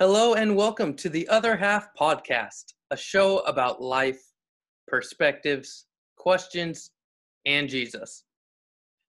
[0.00, 4.22] Hello and welcome to the Other Half Podcast, a show about life,
[4.88, 6.92] perspectives, questions,
[7.44, 8.24] and Jesus.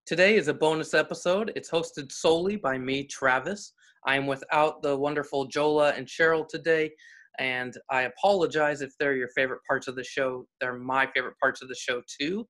[0.05, 1.53] Today is a bonus episode.
[1.55, 3.71] It's hosted solely by me, Travis.
[4.05, 6.91] I am without the wonderful Jola and Cheryl today,
[7.39, 10.45] and I apologize if they're your favorite parts of the show.
[10.59, 12.45] They're my favorite parts of the show, too.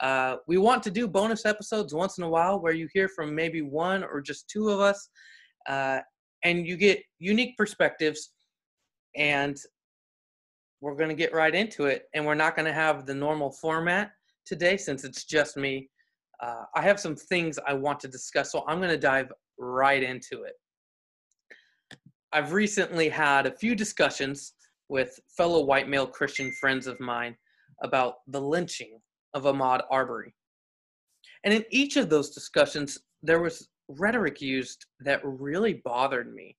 [0.00, 3.34] Uh, we want to do bonus episodes once in a while where you hear from
[3.34, 5.10] maybe one or just two of us.
[5.68, 5.98] Uh,
[6.44, 8.30] and you get unique perspectives
[9.16, 9.56] and
[10.80, 13.50] we're going to get right into it and we're not going to have the normal
[13.50, 14.12] format
[14.44, 15.88] today since it's just me.
[16.40, 20.02] Uh, i have some things i want to discuss so i'm going to dive right
[20.02, 20.54] into it.
[22.32, 24.54] I've recently had a few discussions
[24.88, 27.36] with fellow white male christian friends of mine
[27.82, 28.98] about the lynching
[29.34, 30.34] of ahmaud arbery.
[31.44, 36.56] And in each of those discussions there was rhetoric used that really bothered me.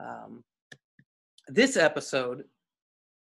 [0.00, 0.42] Um,
[1.48, 2.44] this episode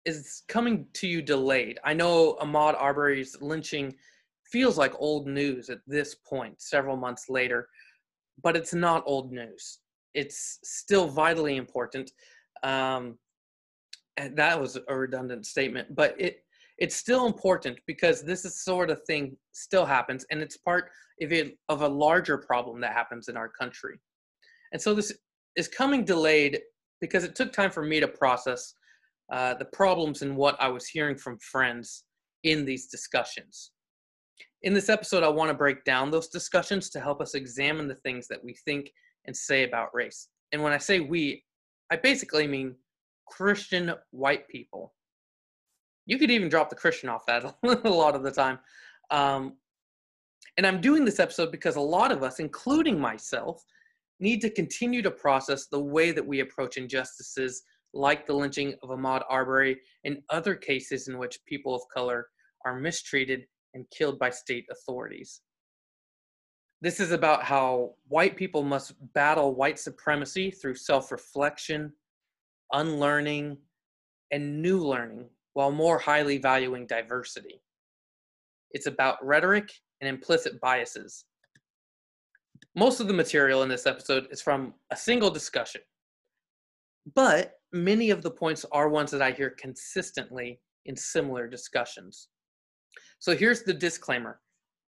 [0.06, 1.80] is coming to you delayed.
[1.84, 3.94] I know Ahmaud Arbery's lynching
[4.52, 7.68] feels like old news at this point, several months later,
[8.44, 9.80] but it's not old news.
[10.14, 12.12] It's still vitally important.
[12.64, 13.18] Um,
[14.18, 16.44] and that was a redundant statement, but it
[16.82, 20.90] it's still important because this is sort of thing still happens and it's part
[21.22, 24.00] of a, of a larger problem that happens in our country.
[24.74, 25.14] And so this
[25.56, 26.60] is coming delayed
[27.00, 28.74] because it took time for me to process
[29.32, 32.06] uh, the problems and what i was hearing from friends
[32.44, 33.72] in these discussions.
[34.64, 38.02] In this episode i want to break down those discussions to help us examine the
[38.04, 38.90] things that we think
[39.26, 40.30] and say about race.
[40.52, 41.44] And when i say we
[41.92, 42.76] i basically mean
[43.28, 44.94] christian white people
[46.06, 48.60] you could even drop the Christian off that a lot of the time.
[49.10, 49.58] Um,
[50.58, 53.64] and I'm doing this episode because a lot of us, including myself,
[54.20, 57.64] need to continue to process the way that we approach injustices
[57.94, 62.28] like the lynching of Ahmaud Arbery and other cases in which people of color
[62.66, 65.42] are mistreated and killed by state authorities.
[66.82, 71.94] This is about how white people must battle white supremacy through self reflection,
[72.72, 73.58] unlearning,
[74.32, 77.62] and new learning while more highly valuing diversity.
[78.72, 81.26] It's about rhetoric and implicit biases.
[82.76, 85.82] Most of the material in this episode is from a single discussion,
[87.16, 92.30] but many of the points are ones that I hear consistently in similar discussions.
[93.20, 94.40] So here's the disclaimer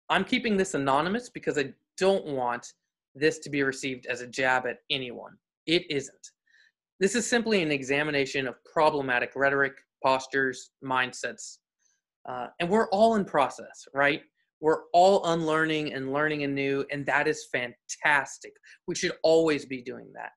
[0.09, 2.73] I'm keeping this anonymous because I don't want
[3.15, 5.37] this to be received as a jab at anyone.
[5.65, 6.31] It isn't.
[6.99, 9.73] This is simply an examination of problematic rhetoric,
[10.03, 11.57] postures, mindsets.
[12.27, 14.21] Uh, and we're all in process, right?
[14.59, 18.53] We're all unlearning and learning anew, and that is fantastic.
[18.87, 20.31] We should always be doing that.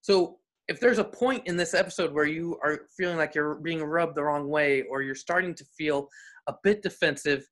[0.00, 3.82] So, if there's a point in this episode where you are feeling like you're being
[3.82, 6.08] rubbed the wrong way or you're starting to feel
[6.48, 7.44] a bit defensive,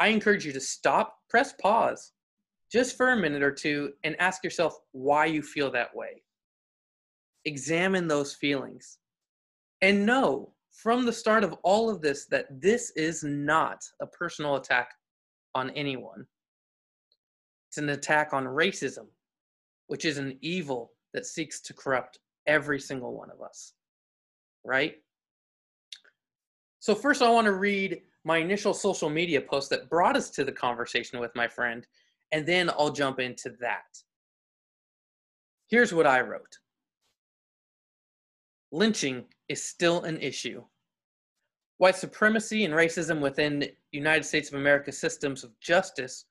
[0.00, 2.12] I encourage you to stop, press pause
[2.70, 6.22] just for a minute or two, and ask yourself why you feel that way.
[7.44, 8.98] Examine those feelings
[9.80, 14.54] and know from the start of all of this that this is not a personal
[14.54, 14.90] attack
[15.56, 16.24] on anyone.
[17.68, 19.06] It's an attack on racism,
[19.88, 23.72] which is an evil that seeks to corrupt every single one of us.
[24.64, 24.94] Right?
[26.78, 30.44] So, first, I want to read my initial social media post that brought us to
[30.44, 31.84] the conversation with my friend,
[32.30, 33.98] and then I'll jump into that.
[35.66, 36.58] Here's what I wrote
[38.70, 40.62] Lynching is still an issue.
[41.78, 46.26] White supremacy and racism within United States of America systems of justice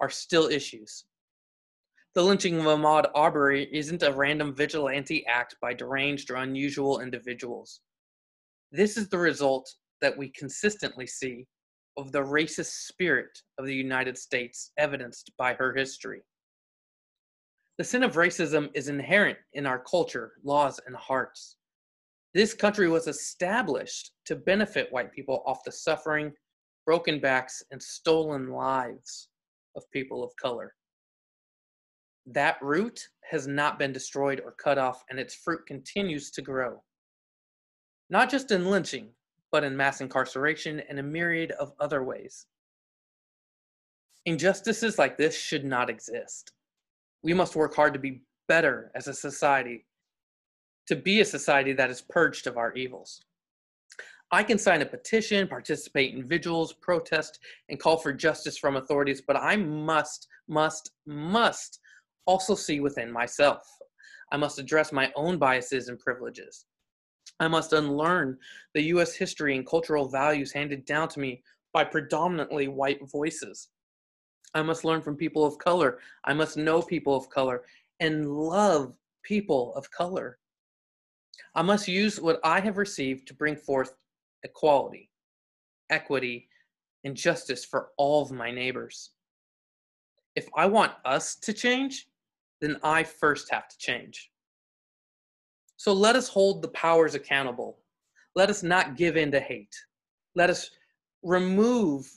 [0.00, 1.04] are still issues.
[2.14, 7.80] The lynching of Ahmaud Arbery isn't a random vigilante act by deranged or unusual individuals.
[8.72, 11.46] This is the result that we consistently see
[11.96, 16.22] of the racist spirit of the United States evidenced by her history.
[17.78, 21.56] The sin of racism is inherent in our culture, laws, and hearts.
[22.38, 26.32] This country was established to benefit white people off the suffering,
[26.86, 29.26] broken backs, and stolen lives
[29.74, 30.72] of people of color.
[32.26, 36.80] That root has not been destroyed or cut off, and its fruit continues to grow.
[38.08, 39.08] Not just in lynching,
[39.50, 42.46] but in mass incarceration and a myriad of other ways.
[44.26, 46.52] Injustices like this should not exist.
[47.24, 49.86] We must work hard to be better as a society
[50.88, 53.22] to be a society that is purged of our evils.
[54.30, 57.38] I can sign a petition, participate in vigils, protest,
[57.68, 61.80] and call for justice from authorities, but I must, must, must
[62.26, 63.66] also see within myself.
[64.30, 66.66] I must address my own biases and privileges.
[67.40, 68.36] I must unlearn
[68.74, 71.42] the US history and cultural values handed down to me
[71.72, 73.68] by predominantly white voices.
[74.54, 75.98] I must learn from people of color.
[76.24, 77.62] I must know people of color
[78.00, 80.38] and love people of color.
[81.58, 83.94] I must use what I have received to bring forth
[84.44, 85.10] equality,
[85.90, 86.48] equity,
[87.02, 89.10] and justice for all of my neighbors.
[90.36, 92.06] If I want us to change,
[92.60, 94.30] then I first have to change.
[95.76, 97.78] So let us hold the powers accountable.
[98.36, 99.74] Let us not give in to hate.
[100.36, 100.70] Let us
[101.24, 102.08] remove,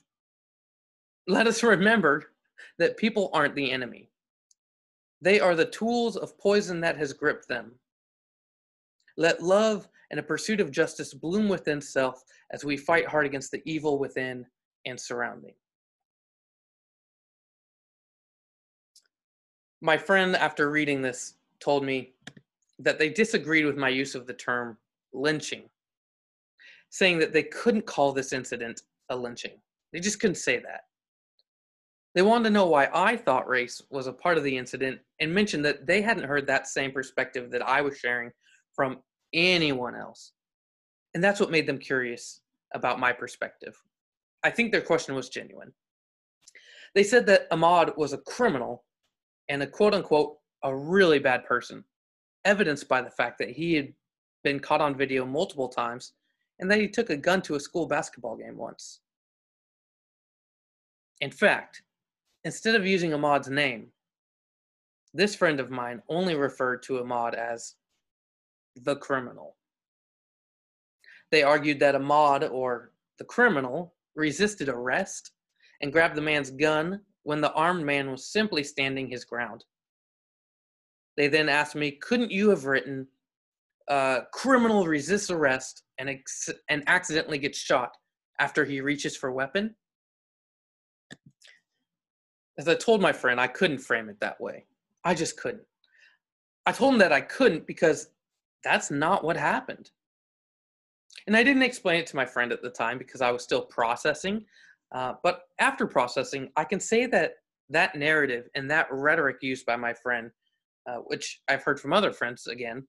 [1.25, 2.25] let us remember
[2.77, 4.11] that people aren't the enemy.
[5.19, 7.71] They are the tools of poison that has gripped them.
[9.17, 13.51] Let love and a pursuit of justice bloom within self as we fight hard against
[13.51, 14.45] the evil within
[14.85, 15.53] and surrounding.
[19.81, 22.13] My friend, after reading this, told me
[22.79, 24.77] that they disagreed with my use of the term
[25.13, 25.63] lynching,
[26.89, 29.59] saying that they couldn't call this incident a lynching.
[29.91, 30.81] They just couldn't say that.
[32.13, 35.33] They wanted to know why I thought race was a part of the incident and
[35.33, 38.31] mentioned that they hadn't heard that same perspective that I was sharing
[38.75, 38.99] from
[39.33, 40.33] anyone else.
[41.13, 42.41] And that's what made them curious
[42.73, 43.75] about my perspective.
[44.43, 45.73] I think their question was genuine.
[46.95, 48.83] They said that Ahmaud was a criminal
[49.49, 51.83] and a quote unquote a really bad person,
[52.45, 53.93] evidenced by the fact that he had
[54.43, 56.13] been caught on video multiple times
[56.59, 58.99] and that he took a gun to a school basketball game once.
[61.21, 61.83] In fact,
[62.45, 63.87] instead of using Ahmaud's name,
[65.13, 67.75] this friend of mine only referred to Ahmaud as
[68.75, 69.55] the criminal.
[71.31, 75.31] They argued that Ahmaud, or the criminal, resisted arrest
[75.81, 79.63] and grabbed the man's gun when the armed man was simply standing his ground.
[81.17, 83.07] They then asked me, couldn't you have written,
[83.87, 87.95] uh, criminal resists arrest and, ex- and accidentally gets shot
[88.39, 89.75] after he reaches for weapon?
[92.57, 94.65] As I told my friend, I couldn't frame it that way.
[95.03, 95.63] I just couldn't.
[96.65, 98.09] I told him that I couldn't because
[98.63, 99.91] that's not what happened.
[101.27, 103.61] And I didn't explain it to my friend at the time because I was still
[103.61, 104.45] processing.
[104.93, 107.33] Uh, but after processing, I can say that
[107.69, 110.31] that narrative and that rhetoric used by my friend,
[110.89, 112.85] uh, which I've heard from other friends again,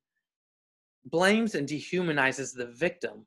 [1.07, 3.27] blames and dehumanizes the victim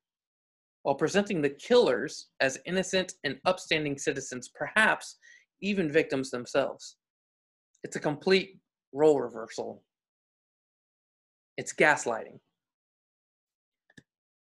[0.84, 5.18] while presenting the killers as innocent and upstanding citizens, perhaps
[5.62, 6.98] even victims themselves.
[7.84, 8.60] It's a complete
[8.94, 9.84] role reversal.
[11.58, 12.40] It's gaslighting.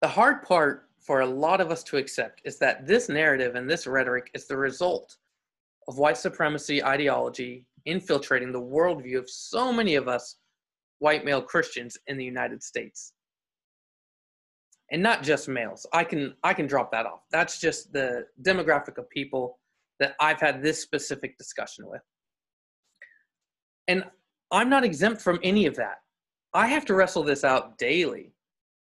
[0.01, 3.69] The hard part for a lot of us to accept is that this narrative and
[3.69, 5.17] this rhetoric is the result
[5.87, 10.37] of white supremacy ideology infiltrating the worldview of so many of us
[10.99, 13.13] white male Christians in the United States.
[14.91, 15.85] And not just males.
[15.91, 17.21] I can I can drop that off.
[17.31, 19.59] That's just the demographic of people
[19.99, 22.01] that I've had this specific discussion with.
[23.87, 24.03] And
[24.51, 25.97] I'm not exempt from any of that.
[26.53, 28.33] I have to wrestle this out daily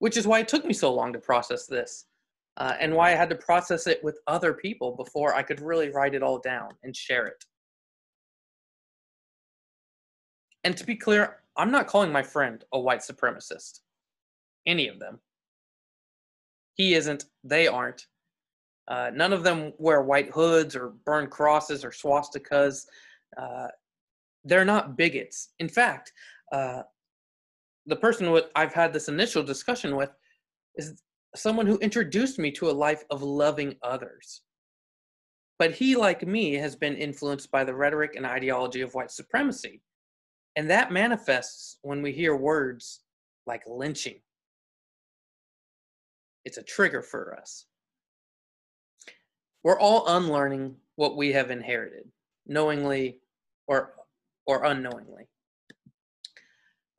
[0.04, 2.08] which is why it took me so long to process this
[2.58, 5.92] uh, and why I had to process it with other people before I could really
[5.92, 7.42] write it all down and share it.
[10.66, 13.80] And to be clear, I'm not calling my friend a white supremacist.
[14.68, 15.22] Any of them.
[16.74, 18.08] He isn't, they aren't.
[18.90, 22.88] Uh, none of them wear white hoods or burn crosses or swastikas.
[23.38, 23.68] Uh,
[24.44, 25.52] they're not bigots.
[25.60, 26.12] In fact,
[26.52, 26.82] uh,
[27.86, 30.10] the person with I've had this initial discussion with
[30.76, 31.02] is
[31.36, 34.42] someone who introduced me to a life of loving others.
[35.60, 39.82] But he, like me, has been influenced by the rhetoric and ideology of white supremacy.
[40.56, 43.02] And that manifests when we hear words
[43.46, 44.20] like lynching.
[46.46, 47.66] It's a trigger for us.
[49.64, 52.08] We're all unlearning what we have inherited,
[52.46, 53.20] knowingly
[53.68, 53.94] or,
[54.46, 55.28] or unknowingly.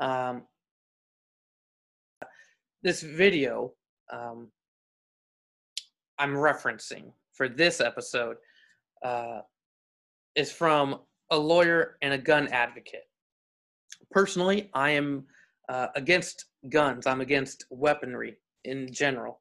[0.01, 0.43] Um,
[2.85, 3.73] this video
[4.13, 4.49] um,
[6.19, 8.37] I'm referencing for this episode
[9.03, 9.41] uh,
[10.37, 11.01] is from
[11.31, 13.09] a lawyer and a gun advocate.
[14.11, 15.25] Personally, I am
[15.69, 17.07] uh, against guns.
[17.07, 19.41] I'm against weaponry in general.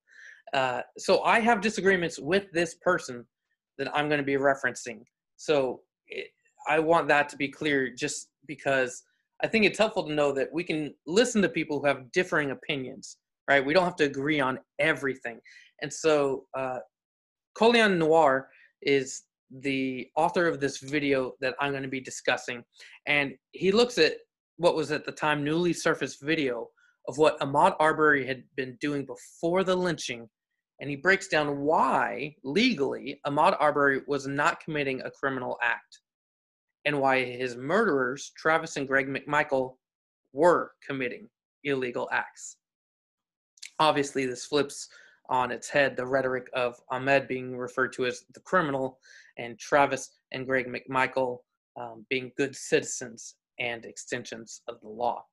[0.54, 3.26] Uh, so I have disagreements with this person
[3.78, 5.02] that I'm going to be referencing.
[5.36, 6.28] So it,
[6.70, 9.04] I want that to be clear just because
[9.44, 12.52] I think it's helpful to know that we can listen to people who have differing
[12.52, 13.66] opinions right?
[13.66, 15.40] We don't have to agree on everything.
[15.82, 16.80] And so, uh,
[17.56, 18.50] Colion Noir
[18.82, 19.24] is
[19.62, 22.64] the author of this video that I'm going to be discussing.
[23.06, 24.14] And he looks at
[24.58, 26.68] what was at the time newly surfaced video
[27.08, 30.28] of what Ahmaud Arbery had been doing before the lynching,
[30.80, 36.00] and he breaks down why, legally, Ahmaud Arbery was not committing a criminal act,
[36.86, 39.76] and why his murderers, Travis and Greg McMichael,
[40.34, 41.30] were committing
[41.64, 42.58] illegal acts.
[43.80, 44.90] Obviously, this flips
[45.30, 49.00] on its head the rhetoric of Ahmed being referred to as the criminal
[49.38, 51.40] and Travis and Greg McMichael
[51.80, 55.26] um, being good citizens and extensions of the law.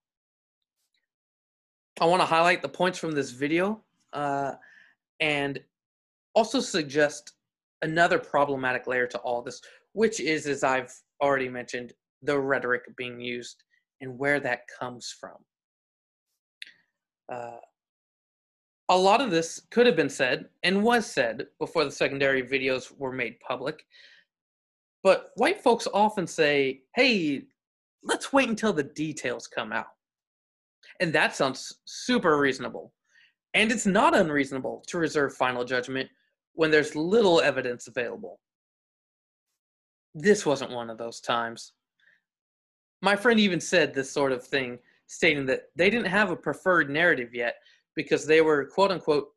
[2.01, 3.83] I want to highlight the points from this video
[4.13, 4.53] uh,
[5.21, 5.61] and
[6.35, 7.33] also suggest
[7.83, 9.61] another problematic layer to all this,
[9.93, 10.93] which is, as I've
[11.23, 11.93] already mentioned,
[12.23, 13.65] the rhetoric being used
[14.01, 15.37] and where that comes from.
[17.31, 17.59] Uh,
[18.91, 22.93] a lot of this could have been said and was said before the secondary videos
[22.99, 23.85] were made public.
[25.05, 27.45] But white folks often say, hey,
[28.03, 29.87] let's wait until the details come out.
[30.99, 32.93] And that sounds super reasonable.
[33.55, 36.11] And it's not unreasonable to reserve final judgment
[36.55, 38.41] when there's little evidence available.
[40.17, 41.75] This wasn't one of those times.
[43.03, 46.91] My friend even said this sort of thing, stating that they didn't have a preferred
[46.91, 47.55] narrative yet
[48.03, 49.29] because they were quote unquote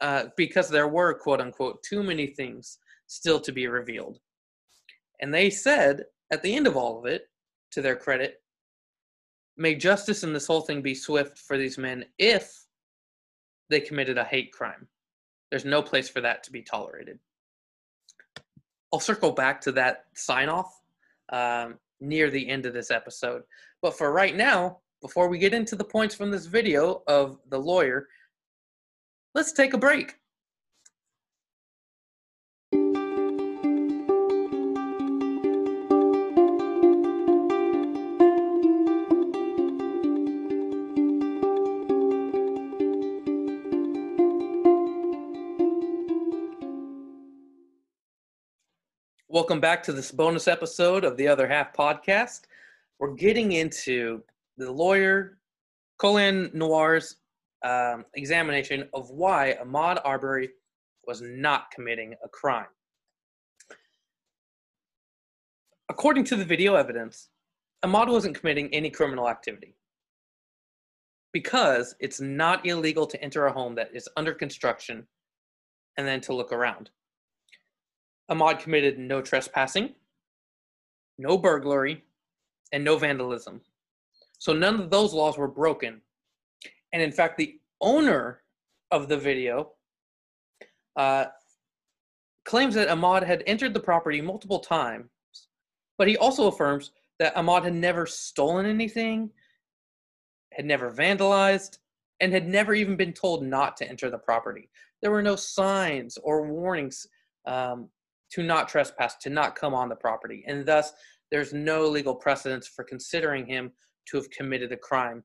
[0.00, 4.18] uh, because there were quote unquote too many things still to be revealed.
[5.20, 7.28] And they said at the end of all of it,
[7.72, 8.40] to their credit,
[9.56, 12.64] may justice in this whole thing be swift for these men if
[13.70, 14.86] they committed a hate crime.
[15.50, 17.18] There's no place for that to be tolerated.
[18.92, 20.80] I'll circle back to that sign off
[21.30, 23.42] um, near the end of this episode.
[23.82, 27.56] But for right now, before we get into the points from this video of the
[27.56, 28.08] lawyer,
[29.36, 30.16] let's take a break.
[49.28, 52.46] Welcome back to this bonus episode of the Other Half podcast.
[52.98, 54.24] We're getting into
[54.56, 55.38] the lawyer
[55.98, 57.16] Colion Noir's
[57.64, 60.50] um, examination of why Ahmaud Arbery
[61.06, 62.66] was not committing a crime.
[65.88, 67.28] According to the video evidence,
[67.84, 69.76] Ahmaud wasn't committing any criminal activity
[71.32, 75.06] because it's not illegal to enter a home that is under construction
[75.96, 76.90] and then to look around.
[78.30, 79.94] Ahmaud committed no trespassing,
[81.18, 82.04] no burglary,
[82.72, 83.60] and no vandalism.
[84.38, 86.00] So none of those laws were broken.
[86.92, 88.42] And in fact, the owner
[88.90, 89.72] of the video
[90.96, 91.26] uh,
[92.44, 95.08] claims that Ahmaud had entered the property multiple times,
[95.98, 99.30] but he also affirms that Ahmaud had never stolen anything,
[100.52, 101.78] had never vandalized,
[102.20, 104.70] and had never even been told not to enter the property.
[105.02, 107.06] There were no signs or warnings
[107.46, 107.88] um,
[108.30, 110.92] to not trespass, to not come on the property, and thus
[111.30, 113.72] there's no legal precedence for considering him
[114.06, 115.22] to have committed a crime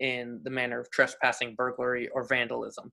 [0.00, 2.92] in the manner of trespassing, burglary, or vandalism.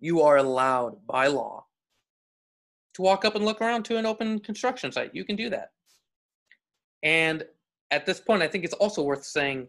[0.00, 1.66] You are allowed by law
[2.94, 5.14] to walk up and look around to an open construction site.
[5.14, 5.70] You can do that.
[7.02, 7.44] And
[7.90, 9.68] at this point, I think it's also worth saying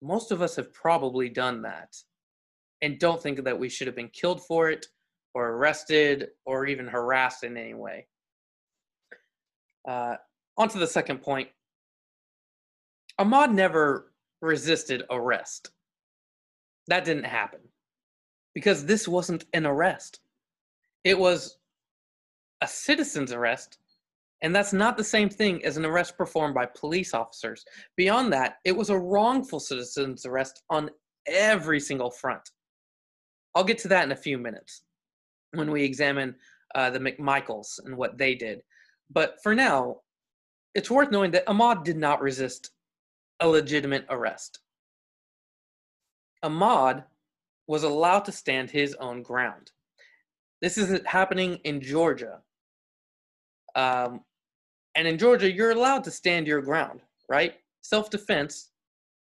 [0.00, 1.94] most of us have probably done that
[2.82, 4.86] and don't think that we should have been killed for it
[5.34, 8.06] or arrested or even harassed in any way.
[9.86, 10.16] Uh,
[10.56, 11.48] on to the second point
[13.20, 15.70] Ahmaud never resisted arrest.
[16.86, 17.60] That didn't happen
[18.54, 20.20] because this wasn't an arrest.
[21.04, 21.58] It was
[22.62, 23.76] a citizen's arrest,
[24.42, 27.64] and that's not the same thing as an arrest performed by police officers.
[27.96, 30.90] Beyond that, it was a wrongful citizen's arrest on
[31.26, 32.48] every single front.
[33.54, 34.82] I'll get to that in a few minutes
[35.52, 36.36] when we examine
[36.74, 38.62] uh, the McMichaels and what they did.
[39.10, 39.98] But for now,
[40.74, 42.70] it's worth knowing that Ahmaud did not resist
[43.40, 44.60] a legitimate arrest.
[46.44, 47.04] Ahmaud
[47.66, 49.70] was allowed to stand his own ground.
[50.60, 52.40] This is happening in Georgia.
[53.74, 54.20] Um,
[54.94, 57.54] and in Georgia, you're allowed to stand your ground, right?
[57.82, 58.70] Self defense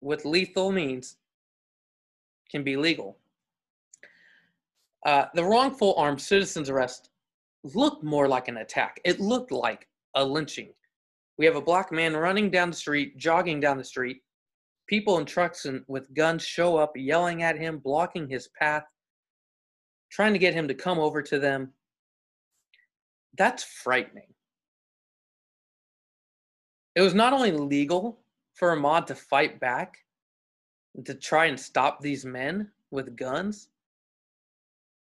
[0.02, 1.18] with lethal means
[2.52, 3.18] can be legal.
[5.06, 7.10] Uh, the wrongful armed citizen's arrest
[7.64, 9.00] looked more like an attack.
[9.04, 10.70] It looked like a lynching.
[11.38, 14.22] We have a black man running down the street, jogging down the street.
[14.88, 18.84] People in trucks and with guns show up, yelling at him, blocking his path,
[20.12, 21.74] trying to get him to come over to them.
[23.38, 24.34] That's frightening.
[26.96, 28.22] It was not only legal
[28.54, 29.98] for Ahmaud to fight back
[31.04, 33.68] to try and stop these men with guns.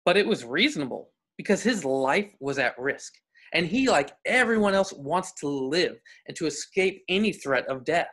[0.05, 3.15] But it was reasonable because his life was at risk.
[3.53, 8.09] And he, like everyone else, wants to live and to escape any threat of death.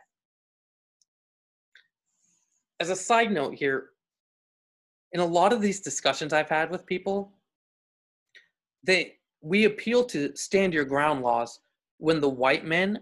[2.80, 3.90] As a side note here,
[5.12, 7.32] in a lot of these discussions I've had with people,
[8.84, 11.60] they we appeal to stand your ground laws
[11.98, 12.98] when the white men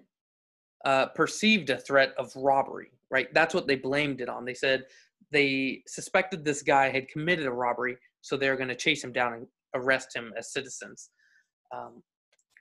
[0.85, 3.33] uh, perceived a threat of robbery, right?
[3.33, 4.45] That's what they blamed it on.
[4.45, 4.85] They said
[5.33, 9.33] they suspected this guy had committed a robbery, so they're going to chase him down
[9.33, 11.11] and arrest him as citizens.
[11.75, 12.03] Um,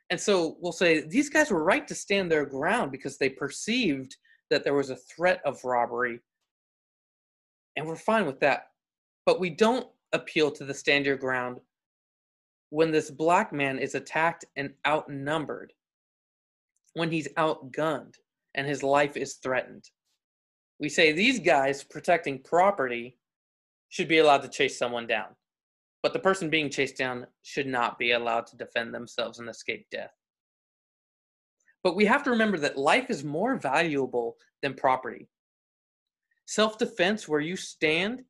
[0.09, 4.15] and so we'll say these guys were right to stand their ground because they perceived
[4.49, 6.19] that there was a threat of robbery.
[7.75, 8.67] And we're fine with that.
[9.25, 11.59] But we don't appeal to the stand your ground
[12.69, 15.73] when this black man is attacked and outnumbered,
[16.93, 18.15] when he's outgunned
[18.55, 19.89] and his life is threatened.
[20.79, 23.17] We say these guys protecting property
[23.89, 25.27] should be allowed to chase someone down,
[26.05, 29.87] but the person being chased down should not be allowed to defend themselves and escape
[29.89, 30.11] death.
[31.83, 35.27] But we have to remember that life is more valuable than property.
[36.45, 38.21] Self defense, where you stand,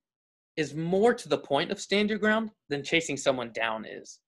[0.56, 4.22] is more to the point of stand your ground than chasing someone down is.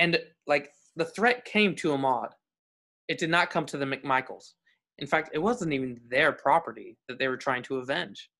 [0.00, 2.30] And like the threat came to Ahmaud.
[3.06, 4.54] It did not come to the McMichaels.
[4.98, 8.30] In fact, it wasn't even their property that they were trying to avenge.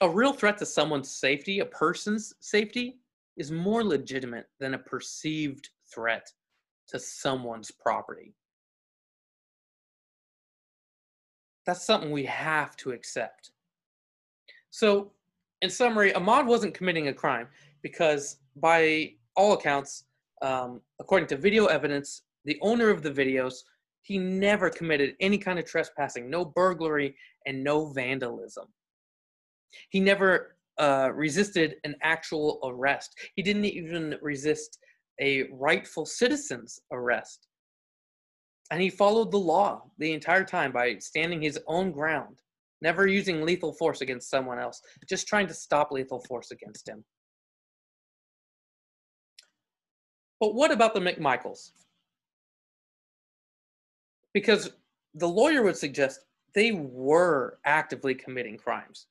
[0.00, 2.98] A real threat to someone's safety, a person's safety,
[3.36, 6.30] is more legitimate than a perceived threat
[6.88, 8.34] to someone's property.
[11.66, 13.52] That's something we have to accept.
[14.70, 15.12] So,
[15.62, 17.48] in summary, Ahmaud wasn't committing a crime
[17.82, 20.04] because, by all accounts,
[20.42, 23.62] um, according to video evidence, the owner of the videos,
[24.02, 28.66] he never committed any kind of trespassing, no burglary, and no vandalism.
[29.90, 33.14] He never uh, resisted an actual arrest.
[33.36, 34.78] He didn't even resist
[35.20, 37.46] a rightful citizen's arrest.
[38.70, 42.40] And he followed the law the entire time by standing his own ground,
[42.80, 47.04] never using lethal force against someone else, just trying to stop lethal force against him.
[50.40, 51.70] But what about the McMichaels?
[54.32, 54.70] Because
[55.14, 59.06] the lawyer would suggest they were actively committing crimes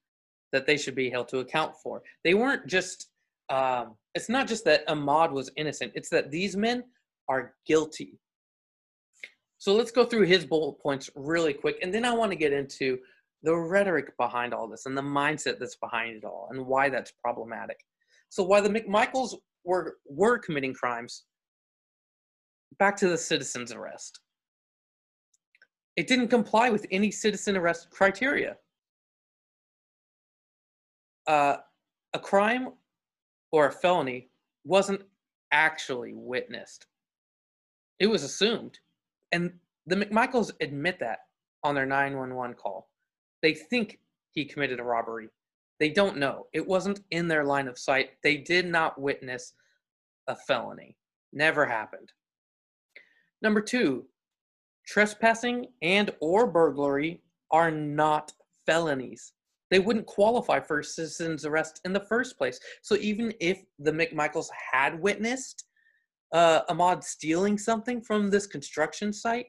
[0.53, 2.01] that they should be held to account for.
[2.23, 3.09] They weren't just,
[3.49, 6.83] um, it's not just that Ahmaud was innocent, it's that these men
[7.27, 8.19] are guilty.
[9.57, 12.53] So let's go through his bullet points really quick, and then I want to get
[12.53, 12.99] into
[13.41, 17.11] the rhetoric behind all this and the mindset that's behind it all and why that's
[17.21, 17.77] problematic.
[18.29, 21.23] So, why the McMichaels were, were committing crimes,
[22.79, 24.19] back to the citizen's arrest.
[25.95, 28.57] It didn't comply with any citizen arrest criteria.
[31.27, 31.57] Uh,
[32.13, 32.69] a crime
[33.51, 34.29] or a felony
[34.65, 35.01] wasn't
[35.51, 36.87] actually witnessed.
[37.99, 38.79] It was assumed.
[39.31, 39.53] And
[39.87, 41.19] the McMichaels admit that
[41.63, 42.89] on their 911 call.
[43.41, 43.99] They think
[44.31, 45.29] he committed a robbery.
[45.79, 46.47] They don't know.
[46.53, 48.11] It wasn't in their line of sight.
[48.23, 49.53] They did not witness
[50.27, 50.95] a felony.
[51.31, 52.11] Never happened.
[53.41, 54.05] Number two,
[54.85, 58.31] trespassing and or burglary are not
[58.65, 59.33] felonies.
[59.73, 62.59] They wouldn't qualify for a citizen's arrest in the first place.
[62.83, 65.65] So even if the McMichaels had witnessed
[66.31, 69.47] uh, Ahmaud stealing something from this construction site,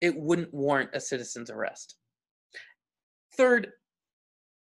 [0.00, 1.96] it wouldn't warrant a citizen's arrest.
[3.36, 3.72] Third,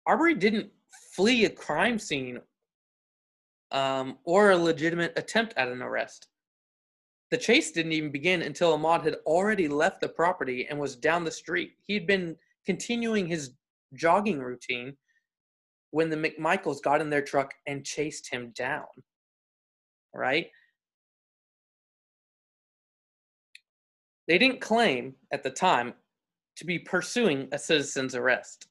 [0.06, 0.70] Arbery didn't
[1.16, 2.42] flee a crime scene
[3.72, 6.28] um, or a legitimate attempt at an arrest.
[7.32, 11.24] The chase didn't even begin until Ahmaud had already left the property and was down
[11.24, 11.76] the street.
[11.88, 13.54] He'd been continuing his
[13.94, 14.96] jogging routine
[15.92, 18.86] when the McMichaels got in their truck and chased him down.
[20.14, 20.48] Right?
[24.28, 25.94] They didn't claim at the time
[26.58, 28.68] to be pursuing a citizen's arrest,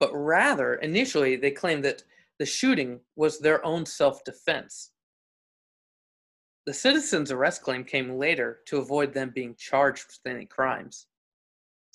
[0.00, 2.02] but rather, initially, they claimed that
[2.38, 4.90] the shooting was their own self defense.
[6.66, 11.06] The citizen's arrest claim came later to avoid them being charged with any crimes.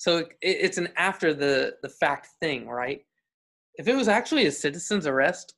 [0.04, 3.06] So it's an after the, the fact thing, right?
[3.76, 5.54] If it was actually a citizen's arrest,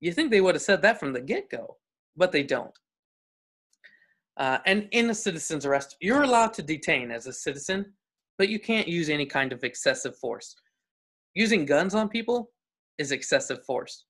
[0.00, 1.78] you think they would have said that from the get go,
[2.14, 2.78] but they don't.
[4.36, 7.94] Uh, and in a citizen's arrest, you're allowed to detain as a citizen,
[8.36, 10.54] but you can't use any kind of excessive force.
[11.32, 12.50] Using guns on people
[12.98, 14.04] is excessive force.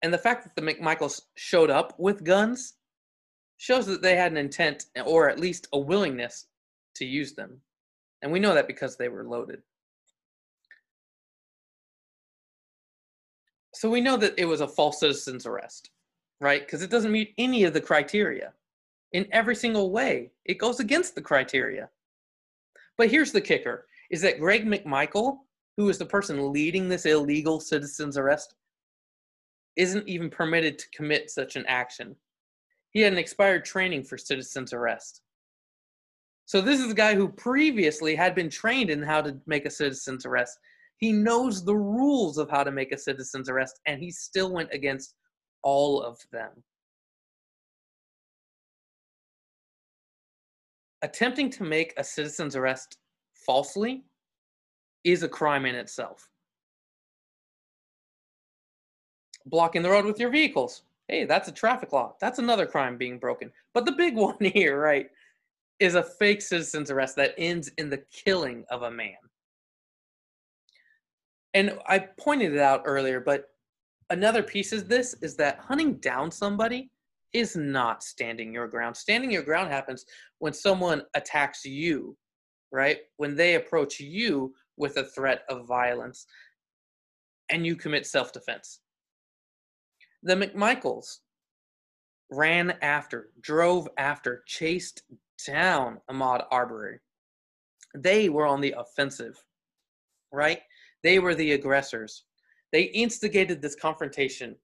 [0.00, 2.72] And the fact that the McMichaels showed up with guns
[3.58, 6.46] shows that they had an intent or at least a willingness
[6.94, 7.60] to use them.
[8.22, 9.62] And we know that because they were loaded.
[13.74, 15.90] So we know that it was a false citizen's arrest,
[16.40, 16.64] right?
[16.64, 18.52] Because it doesn't meet any of the criteria
[19.12, 20.30] in every single way.
[20.44, 21.88] It goes against the criteria.
[22.96, 25.38] But here's the kicker is that Greg McMichael,
[25.76, 28.54] who is the person leading this illegal citizen's arrest,
[29.76, 32.14] isn't even permitted to commit such an action.
[32.90, 35.21] He had an expired training for citizen's arrest.
[36.52, 39.70] So this is a guy who previously had been trained in how to make a
[39.70, 40.58] citizen's arrest.
[40.98, 44.68] He knows the rules of how to make a citizen's arrest, and he still went
[44.70, 45.14] against
[45.62, 46.50] all of them.
[51.00, 52.98] Attempting to make a citizen's arrest
[53.46, 54.04] falsely
[55.04, 56.28] is a crime in itself.
[59.46, 60.82] Blocking the road with your vehicles.
[61.08, 62.14] Hey, that's a traffic law.
[62.20, 63.50] That's another crime being broken.
[63.72, 65.08] But the big one here, right,
[65.82, 69.16] is a fake citizen's arrest that ends in the killing of a man.
[71.54, 73.46] And I pointed it out earlier, but
[74.08, 76.88] another piece of this is that hunting down somebody
[77.32, 78.96] is not standing your ground.
[78.96, 80.04] Standing your ground happens
[80.38, 82.16] when someone attacks you,
[82.70, 82.98] right?
[83.16, 86.26] When they approach you with a threat of violence
[87.50, 88.78] and you commit self defense.
[90.22, 91.18] The McMichaels
[92.30, 95.02] ran after, drove after, chased
[95.44, 96.98] down Ahmaud Arbery.
[97.94, 99.42] They were on the offensive,
[100.32, 100.60] right?
[101.02, 102.24] They were the aggressors.
[102.72, 104.56] They instigated this confrontation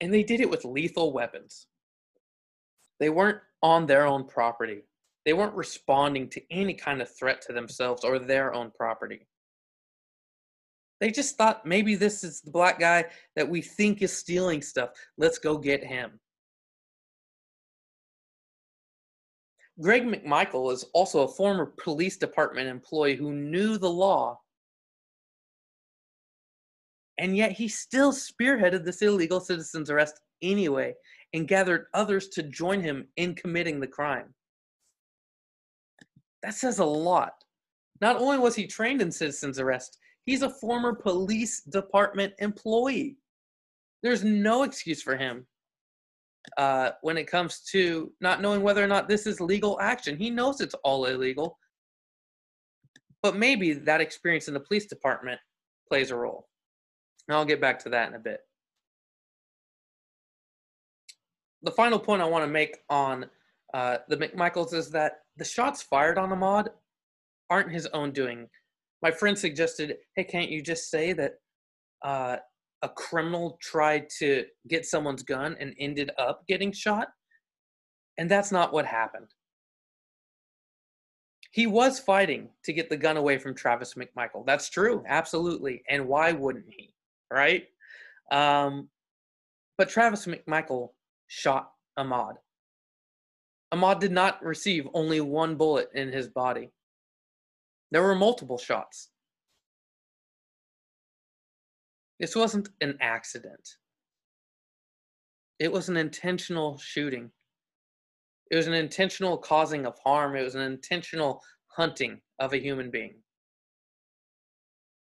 [0.00, 1.66] and they did it with lethal weapons.
[3.00, 4.82] They weren't on their own property.
[5.24, 9.26] They weren't responding to any kind of threat to themselves or their own property.
[11.00, 13.04] They just thought maybe this is the black guy
[13.36, 14.90] that we think is stealing stuff.
[15.16, 16.18] Let's go get him.
[19.80, 24.40] Greg McMichael is also a former police department employee who knew the law.
[27.18, 30.94] And yet he still spearheaded this illegal citizen's arrest anyway
[31.32, 34.34] and gathered others to join him in committing the crime.
[36.42, 37.44] That says a lot.
[38.00, 43.16] Not only was he trained in citizen's arrest, he's a former police department employee.
[44.02, 45.46] There's no excuse for him
[46.56, 50.16] uh, when it comes to not knowing whether or not this is legal action.
[50.16, 51.58] He knows it's all illegal,
[53.22, 55.40] but maybe that experience in the police department
[55.88, 56.48] plays a role.
[57.28, 58.40] And I'll get back to that in a bit
[61.62, 63.26] the final point I want to make on
[63.74, 66.68] uh, the McMichaels is that the shots fired on Ahmaud
[67.50, 68.46] aren't his own doing.
[69.02, 71.34] My friend suggested, hey, can't you just say that
[72.04, 72.36] uh,
[72.82, 77.08] a criminal tried to get someone's gun and ended up getting shot?
[78.18, 79.28] And that's not what happened.
[81.52, 84.44] He was fighting to get the gun away from Travis McMichael.
[84.46, 85.82] That's true, absolutely.
[85.88, 86.94] And why wouldn't he?
[87.32, 87.64] Right?
[88.30, 88.88] Um,
[89.76, 90.90] but Travis McMichael
[91.28, 92.34] shot Ahmaud.
[93.72, 96.70] Ahmaud did not receive only one bullet in his body.
[97.90, 99.10] There were multiple shots.
[102.18, 103.76] This wasn't an accident.
[105.58, 107.30] It was an intentional shooting.
[108.50, 110.36] It was an intentional causing of harm.
[110.36, 113.16] It was an intentional hunting of a human being.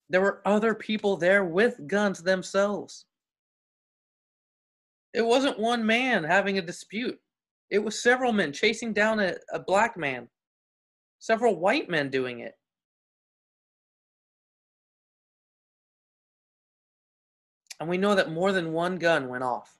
[0.08, 3.06] There were other people there with guns themselves.
[5.14, 7.18] It wasn't one man having a dispute.
[7.70, 10.28] It was several men chasing down a, a black man,
[11.20, 12.54] several white men doing it.
[17.80, 19.78] And we know that more than one gun went off.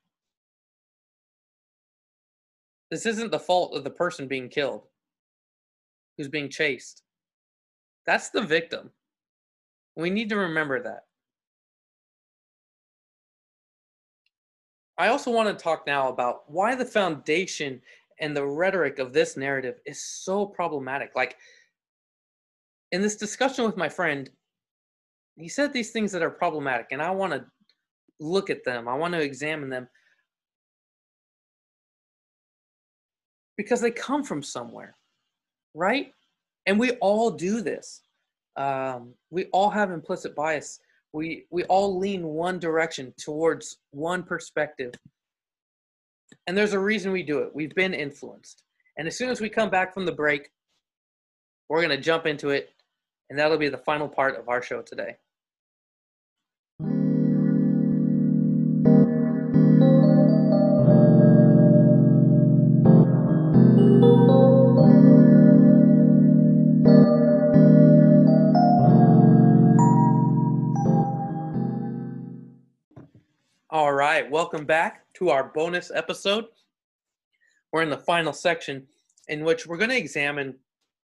[2.91, 4.83] This isn't the fault of the person being killed,
[6.17, 7.03] who's being chased.
[8.07, 8.91] That's the victim.
[9.95, 11.05] We need to remember that.
[14.99, 17.81] I also want to talk now about why the foundation
[18.19, 21.13] and the rhetoric of this narrative is so problematic.
[21.15, 21.37] Like
[22.93, 24.29] in this discussion with my friend,
[25.37, 27.45] he said these things that are problematic, and I want to
[28.21, 29.89] look at them, I want to examine them.
[33.57, 34.97] Because they come from somewhere,
[35.75, 36.13] right?
[36.67, 38.03] And we all do this.
[38.57, 40.81] Um, we all have implicit bias.
[41.13, 44.95] We we all lean one direction towards one perspective.
[46.47, 47.51] And there's a reason we do it.
[47.55, 48.63] We've been influenced.
[48.97, 50.51] And as soon as we come back from the break
[51.71, 52.71] we're going to jump into it.
[53.31, 55.17] And that'll be the final part of our show today
[74.21, 76.45] right, welcome back to our bonus episode.
[77.73, 78.87] We're in the final section
[79.29, 80.57] in which we're going to examine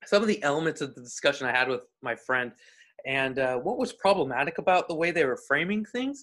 [0.05, 2.53] some of the elements of the discussion I had with my friend
[3.05, 6.23] and uh, what was problematic about the way they were framing things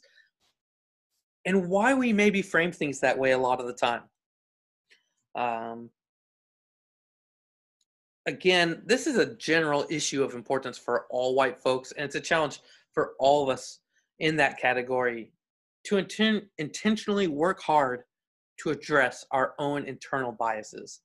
[1.45, 4.04] and why we maybe frame things that way a lot of the time.
[5.36, 5.89] Um,
[8.26, 12.21] again, this is a general issue of importance for all white folks, and it's a
[12.21, 12.62] challenge
[12.93, 13.80] for all of us
[14.19, 15.34] in that category
[15.88, 18.02] to inten- intentionally work hard
[18.60, 21.02] to address our own internal biases,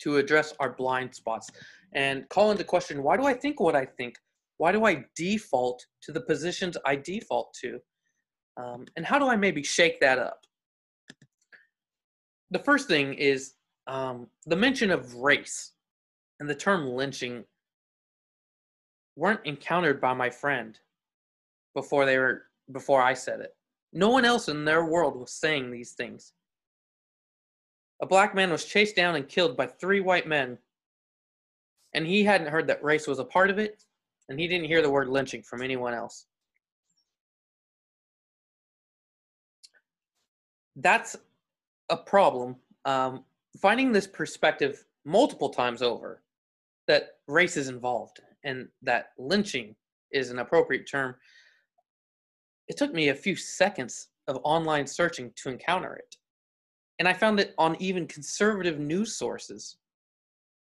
[0.00, 1.50] to address our blind spots,
[1.94, 4.16] and call into question why do I think what I think?
[4.56, 7.80] Why do I default to the positions I default to?
[8.56, 10.40] Um, and how do I maybe shake that up?
[12.50, 13.54] The first thing is
[13.86, 15.72] um, the mention of race
[16.40, 17.44] and the term lynching
[19.16, 20.78] weren't encountered by my friend
[21.74, 23.54] before they were before I said it.
[23.92, 26.32] No one else in their world was saying these things.
[28.00, 30.58] A black man was chased down and killed by three white men,
[31.94, 33.84] and he hadn't heard that race was a part of it,
[34.28, 36.26] and he didn't hear the word lynching from anyone else.
[40.76, 41.16] That's
[41.90, 42.56] a problem.
[42.84, 43.24] Um,
[43.60, 46.22] finding this perspective multiple times over
[46.88, 49.74] that race is involved and that lynching
[50.10, 51.14] is an appropriate term
[52.72, 56.16] it took me a few seconds of online searching to encounter it.
[56.98, 59.76] And I found it on even conservative news sources.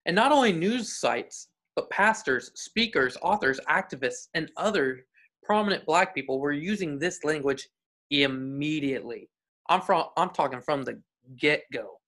[0.06, 5.06] And not only news sites, but pastors, speakers, authors, activists, and other
[5.44, 7.68] prominent black people were using this language
[8.10, 9.30] immediately.
[9.68, 11.00] I'm from I'm talking from the
[11.36, 12.00] get-go.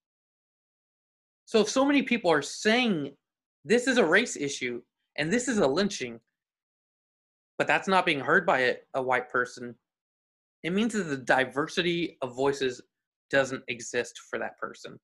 [1.45, 3.13] So if so many people are saying
[3.65, 4.83] this is a race issue
[5.17, 6.19] and this is a lynching,
[7.57, 9.77] but that's not being heard by a, a white person,
[10.63, 12.81] it means that the diversity of voices
[13.31, 14.99] doesn't exist for that person.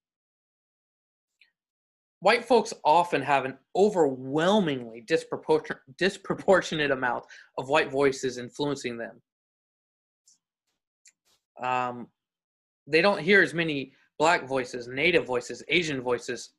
[2.21, 7.25] White folks often have an overwhelmingly disproportionate, disproportionate amount
[7.59, 9.23] of white voices influencing them.
[11.63, 12.09] Um,
[12.87, 16.51] they don't hear as many black voices, native voices, Asian voices.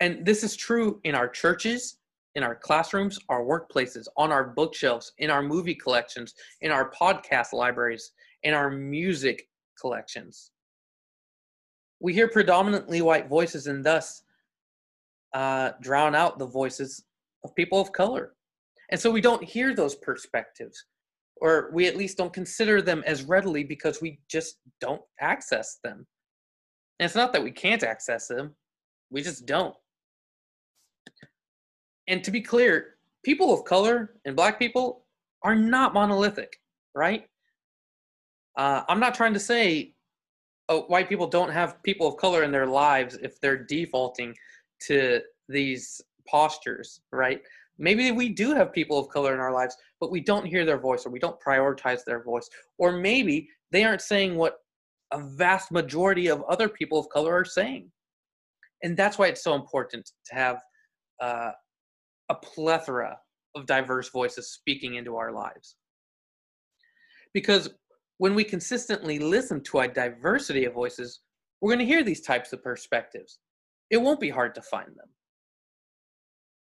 [0.00, 1.98] And this is true in our churches
[2.36, 7.54] in our classrooms, our workplaces, on our bookshelves, in our movie collections, in our podcast
[7.54, 9.48] libraries, in our music
[9.80, 10.52] collections.
[11.98, 14.22] We hear predominantly white voices and thus
[15.32, 17.04] uh, drown out the voices
[17.42, 18.34] of people of color.
[18.90, 20.84] And so we don't hear those perspectives,
[21.40, 26.06] or we at least don't consider them as readily because we just don't access them.
[27.00, 28.54] And it's not that we can't access them,
[29.10, 29.74] we just don't
[32.08, 35.04] and to be clear, people of color and black people
[35.42, 36.60] are not monolithic,
[36.94, 37.26] right?
[38.56, 39.94] Uh, I'm not trying to say
[40.68, 44.34] oh, white people don't have people of color in their lives if they're defaulting
[44.86, 47.40] to these postures, right?
[47.78, 50.78] Maybe we do have people of color in our lives, but we don't hear their
[50.78, 52.48] voice or we don't prioritize their voice.
[52.78, 54.58] Or maybe they aren't saying what
[55.12, 57.90] a vast majority of other people of color are saying.
[58.82, 60.60] And that's why it's so important to have
[61.20, 61.50] uh,
[62.28, 63.18] a plethora
[63.54, 65.76] of diverse voices speaking into our lives.
[67.32, 67.70] Because
[68.18, 71.20] when we consistently listen to a diversity of voices,
[71.60, 73.38] we're going to hear these types of perspectives.
[73.90, 75.08] It won't be hard to find them.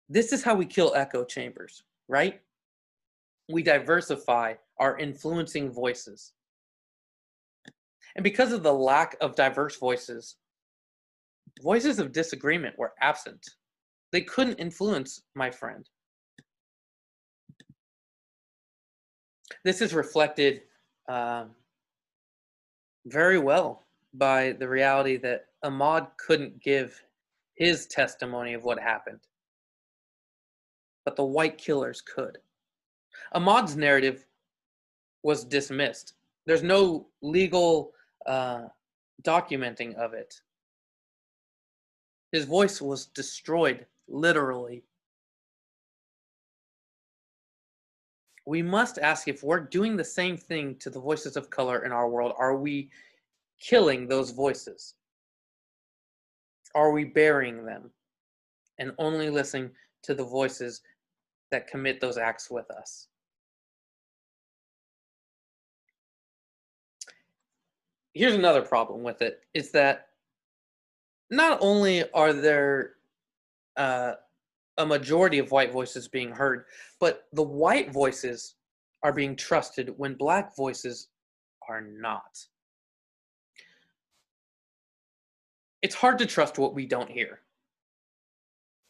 [0.08, 2.40] This is how we kill echo chambers, right?
[3.50, 6.32] We diversify our influencing voices.
[8.16, 10.36] And because of the lack of diverse voices,
[11.62, 13.44] voices of disagreement were absent
[14.14, 15.90] they couldn't influence my friend.
[19.64, 20.62] This is reflected
[21.08, 21.50] um,
[23.06, 27.02] very well by the reality that Ahmaud couldn't give
[27.56, 29.18] his testimony of what happened,
[31.04, 32.38] but the white killers could.
[33.34, 34.26] Ahmaud's narrative
[35.24, 36.14] was dismissed.
[36.46, 37.90] There's no legal
[38.26, 38.66] uh,
[39.24, 40.40] documenting of it.
[42.30, 44.84] His voice was destroyed literally.
[48.46, 51.92] We must ask if we're doing the same thing to the voices of color in
[51.92, 52.90] our world, are we
[53.58, 54.94] killing those voices?
[56.74, 57.90] Are we burying them
[58.78, 59.70] and only listening
[60.02, 60.82] to the voices
[61.50, 63.08] that commit those acts with us?
[68.12, 70.08] Here's another problem with it is that
[71.30, 72.93] not only are there
[73.76, 74.12] uh,
[74.78, 76.64] a majority of white voices being heard,
[77.00, 78.56] but the white voices
[79.02, 81.08] are being trusted when black voices
[81.68, 82.38] are not.
[85.82, 87.40] It's hard to trust what we don't hear.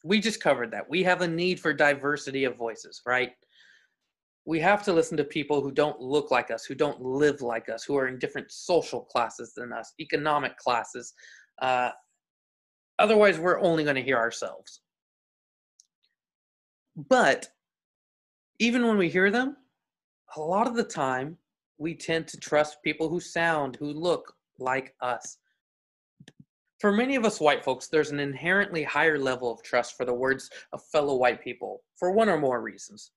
[0.05, 0.89] We just covered that.
[0.89, 3.33] We have a need for diversity of voices, right?
[4.47, 7.69] We have to listen to people who don't look like us, who don't live like
[7.69, 11.15] us, who are in different social classes than us, economic classes.
[11.61, 11.91] Uh,
[12.99, 14.81] otherwise, we're only going to hear ourselves.
[16.97, 17.49] But
[18.59, 19.57] even when we hear them,
[20.37, 21.39] a lot of the time
[21.79, 25.39] we tend to trust people who sound, who look like us.
[26.79, 30.15] For many of us white folks, there's an inherently higher level of trust for the
[30.15, 33.11] words of fellow white people for one or more reasons.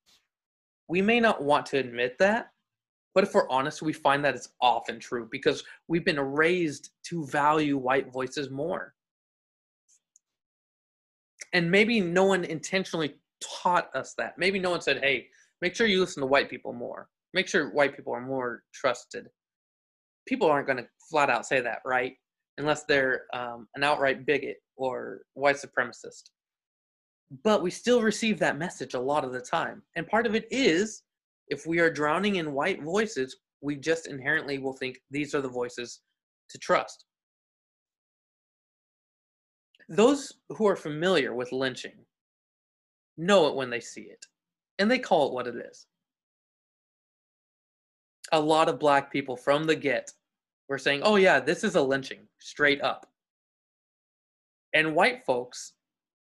[0.87, 2.51] We may not want to admit that,
[3.13, 7.25] but if we're honest, we find that it's often true because we've been raised to
[7.27, 8.93] value white voices more.
[11.57, 14.37] And maybe no one intentionally taught us that.
[14.37, 15.25] Maybe no one said, hey,
[15.59, 17.09] make sure you listen to white people more.
[17.33, 19.29] Make sure white people are more trusted.
[20.27, 22.13] People aren't going to flat out say that, right?
[22.59, 26.29] Unless they're um, an outright bigot or white supremacist.
[27.43, 29.81] But we still receive that message a lot of the time.
[29.95, 31.01] And part of it is
[31.47, 35.49] if we are drowning in white voices, we just inherently will think these are the
[35.49, 36.01] voices
[36.51, 37.05] to trust.
[39.89, 42.05] Those who are familiar with lynching
[43.17, 44.25] know it when they see it,
[44.79, 45.87] and they call it what it is.
[48.33, 50.11] A lot of black people from the get
[50.67, 53.09] were saying, oh, yeah, this is a lynching, straight up.
[54.73, 55.73] And white folks,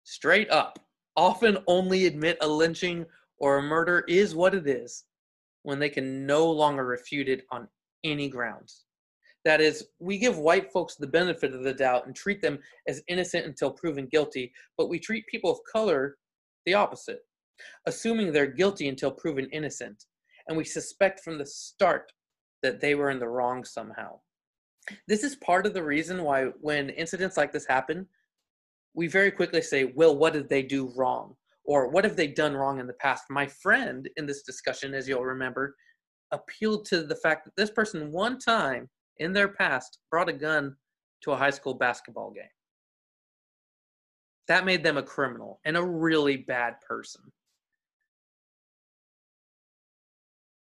[0.04, 0.80] straight up,
[1.15, 3.06] often only admit a lynching
[3.38, 5.06] or a murder is what it is
[5.63, 7.69] when they can no longer refute it on
[8.04, 8.84] any grounds.
[9.45, 13.03] That is, we give white folks the benefit of the doubt and treat them as
[13.08, 16.17] innocent until proven guilty, but we treat people of color
[16.65, 17.19] the opposite,
[17.86, 20.06] assuming they're guilty until proven innocent,
[20.47, 22.12] and we suspect from the start
[22.62, 24.19] that they were in the wrong somehow.
[25.08, 28.08] This is part of the reason why, when incidents like this happen,
[28.93, 31.36] we very quickly say, Well, what did they do wrong?
[31.65, 33.23] Or what have they done wrong in the past?
[33.29, 35.75] My friend in this discussion, as you'll remember,
[36.32, 40.76] appealed to the fact that this person one time in their past brought a gun
[41.21, 42.43] to a high school basketball game.
[44.47, 47.21] That made them a criminal and a really bad person.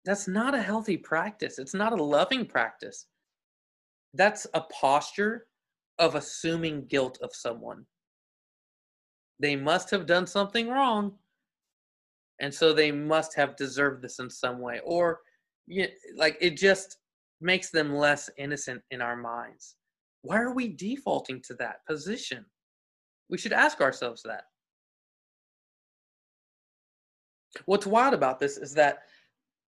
[0.05, 1.57] That's not a healthy practice.
[1.59, 3.07] It's not a loving practice.
[4.13, 5.47] That's a posture
[5.97, 7.85] of assuming guilt of someone.
[9.39, 11.13] They must have done something wrong.
[12.39, 14.79] And so they must have deserved this in some way.
[14.85, 15.21] Or,
[15.67, 16.97] you, like, it just
[17.45, 19.75] makes them less innocent in our minds.
[20.23, 22.43] Why are we defaulting to that position?
[23.29, 24.45] We should ask ourselves that.
[27.65, 29.03] What's wild about this is that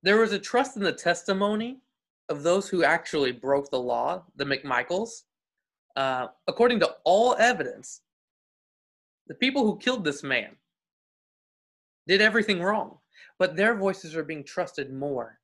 [0.02, 1.82] there was a trust in the testimony
[2.30, 5.24] of those who actually broke the law, the McMichaels.
[5.94, 8.00] Uh, according to all evidence,
[9.26, 10.56] the people who killed this man
[12.06, 12.98] did everything wrong,
[13.38, 15.38] but their voices are being trusted more.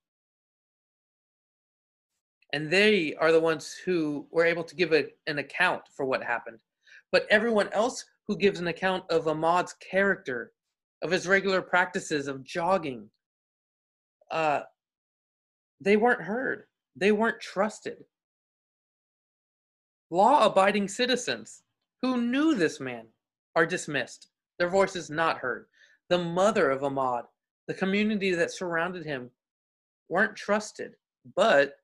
[2.54, 6.22] And they are the ones who were able to give a, an account for what
[6.22, 6.60] happened
[7.14, 10.50] but everyone else who gives an account of Ahmaud's character,
[11.00, 13.08] of his regular practices of jogging,
[14.32, 14.62] uh,
[15.80, 16.64] they weren't heard.
[16.96, 17.98] They weren't trusted.
[20.10, 21.62] Law abiding citizens
[22.02, 23.06] who knew this man
[23.54, 24.26] are dismissed,
[24.58, 25.66] their voices not heard.
[26.08, 27.26] The mother of Ahmad,
[27.68, 29.30] the community that surrounded him,
[30.08, 30.96] weren't trusted,
[31.36, 31.76] but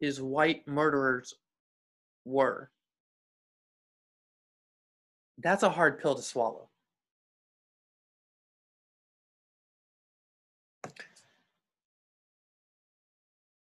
[0.00, 1.34] his white murderers
[2.24, 2.70] were.
[5.38, 6.68] That's a hard pill to swallow.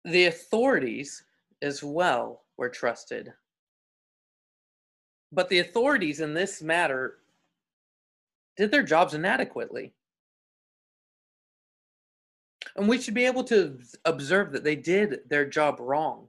[0.03, 1.23] The authorities
[1.61, 3.31] as well were trusted.
[5.31, 7.19] But the authorities in this matter
[8.57, 9.93] did their jobs inadequately.
[12.75, 16.27] And we should be able to observe that they did their job wrong.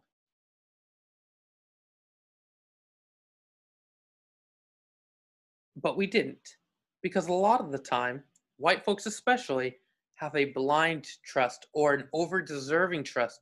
[5.76, 6.56] But we didn't,
[7.02, 8.22] because a lot of the time,
[8.56, 9.76] white folks especially,
[10.16, 13.40] have a blind trust or an over deserving trust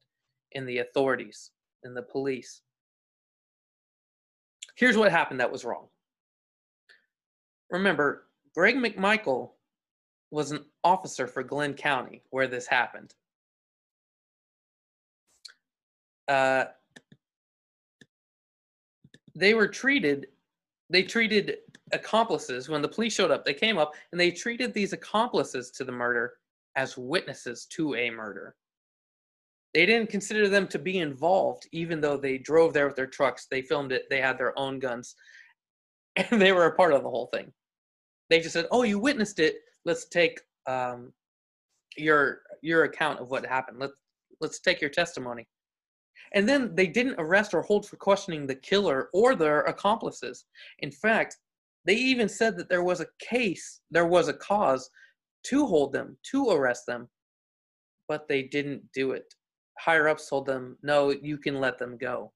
[0.52, 1.50] in the authorities,
[1.84, 2.62] in the police.
[4.76, 5.88] Here's what happened that was wrong.
[7.70, 9.50] Remember, Greg McMichael
[10.30, 13.14] was an officer for Glynn County where this happened.
[16.28, 16.66] Uh,
[19.34, 20.28] they were treated,
[20.88, 21.58] they treated
[21.92, 25.84] accomplices, when the police showed up, they came up and they treated these accomplices to
[25.84, 26.34] the murder
[26.76, 28.54] as witnesses to a murder.
[29.74, 33.46] They didn't consider them to be involved, even though they drove there with their trucks.
[33.46, 34.06] They filmed it.
[34.10, 35.14] They had their own guns,
[36.16, 37.52] and they were a part of the whole thing.
[38.30, 39.56] They just said, "Oh, you witnessed it.
[39.84, 41.12] Let's take um,
[41.96, 43.78] your your account of what happened.
[43.78, 44.00] Let's
[44.40, 45.46] let's take your testimony."
[46.32, 50.44] And then they didn't arrest or hold for questioning the killer or their accomplices.
[50.80, 51.38] In fact,
[51.84, 54.90] they even said that there was a case, there was a cause
[55.44, 57.08] to hold them, to arrest them,
[58.06, 59.34] but they didn't do it.
[59.78, 62.32] Higher ups told them, no, you can let them go.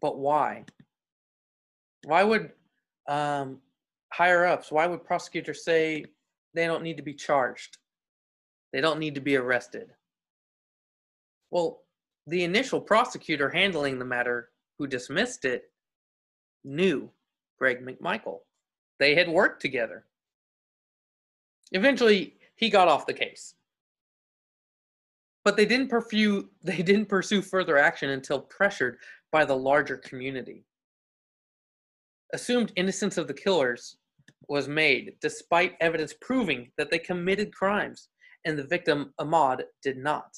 [0.00, 0.64] But why?
[2.04, 2.52] Why would
[3.08, 3.58] um,
[4.12, 6.04] higher ups, why would prosecutors say
[6.54, 7.78] they don't need to be charged?
[8.72, 9.90] They don't need to be arrested.
[11.50, 11.82] Well,
[12.26, 15.64] the initial prosecutor handling the matter, who dismissed it,
[16.64, 17.10] knew
[17.58, 18.40] Greg McMichael.
[18.98, 20.04] They had worked together.
[21.72, 23.54] Eventually, he got off the case.
[25.44, 28.98] But they didn't pursue they didn't pursue further action until pressured
[29.32, 30.64] by the larger community.
[32.32, 33.96] Assumed innocence of the killers
[34.50, 38.08] was made despite evidence proving that they committed crimes
[38.44, 40.36] and the victim Ahmaud, did not.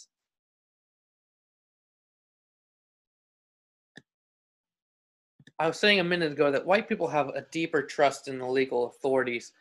[5.58, 8.46] I was saying a minute ago that white people have a deeper trust in the
[8.46, 9.52] legal authorities,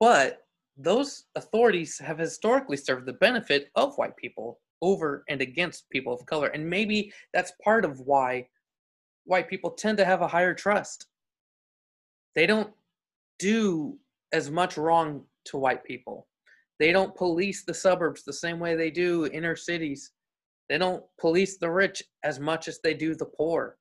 [0.00, 6.14] but those authorities have historically served the benefit of white people over and against people
[6.14, 6.48] of color.
[6.48, 8.48] And maybe that's part of why
[9.24, 11.06] white people tend to have a higher trust.
[12.34, 12.72] They don't
[13.38, 13.98] do
[14.32, 16.26] as much wrong to white people.
[16.78, 20.12] They don't police the suburbs the same way they do inner cities.
[20.68, 23.78] They don't police the rich as much as they do the poor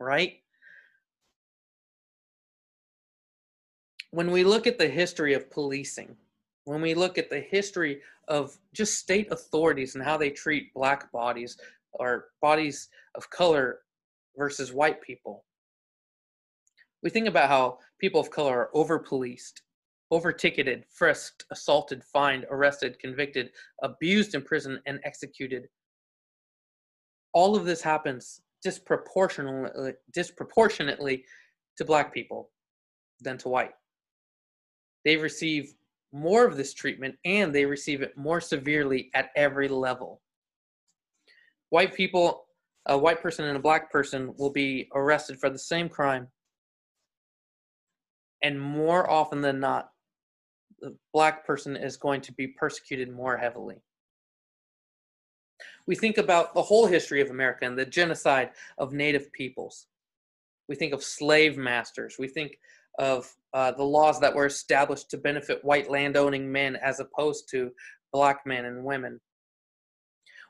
[0.00, 0.34] right?
[4.10, 6.16] When we look at the history of policing,
[6.64, 11.10] when we look at the history of just state authorities and how they treat black
[11.12, 11.56] bodies
[11.92, 13.80] or bodies of color
[14.36, 15.44] versus white people,
[17.04, 19.62] we think about how people of color are over policed,
[20.10, 23.50] over ticketed, frisked, assaulted, fined, arrested, convicted,
[23.82, 25.68] abused in prison, and executed.
[27.34, 31.24] All of this happens disproportionately disproportionately
[31.76, 32.50] to black people
[33.20, 33.74] than to white.
[35.04, 35.74] They receive
[36.12, 40.22] more of this treatment and they receive it more severely at every level.
[41.68, 42.46] White people,
[42.86, 46.28] a white person and a black person will be arrested for the same crime.
[48.44, 49.90] And more often than not,
[50.80, 53.82] the black person is going to be persecuted more heavily
[55.86, 59.86] we think about the whole history of America and the genocide of Native peoples.
[60.68, 62.16] We think of slave masters.
[62.18, 62.58] We think
[62.98, 67.70] of uh, the laws that were established to benefit white landowning men as opposed to
[68.12, 69.20] black men and women.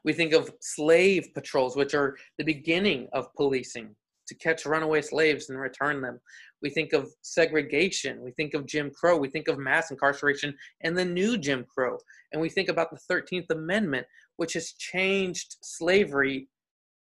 [0.05, 3.97] We think of slave patrols, which are the beginning of policing
[4.28, 6.20] to catch runaway slaves and return them.
[6.65, 8.23] We think of segregation.
[8.23, 9.19] We think of Jim Crow.
[9.19, 11.99] We think of mass incarceration and the new Jim Crow.
[12.33, 14.07] And we think about the 13th Amendment,
[14.39, 16.49] which has changed slavery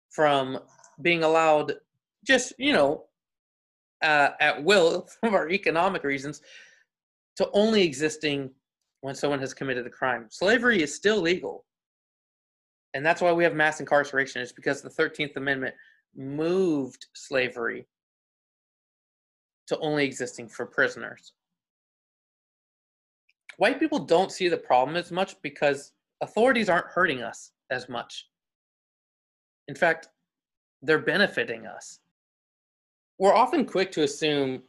[0.09, 0.57] from
[1.03, 1.73] being allowed
[2.25, 3.03] just, you know,
[4.01, 6.41] uh, at will for economic reasons
[7.35, 8.49] to only existing
[9.01, 10.25] when someone has committed a crime.
[10.31, 11.63] Slavery is still legal.
[12.95, 15.75] And that's why we have mass incarceration, is because the 13th Amendment
[16.15, 17.85] moved slavery
[19.67, 21.33] to only existing for prisoners.
[23.57, 25.91] White people don't see the problem as much because
[26.21, 28.27] authorities aren't hurting us as much.
[29.67, 30.09] In fact,
[30.81, 31.99] they're benefiting us.
[33.19, 34.63] We're often quick to assume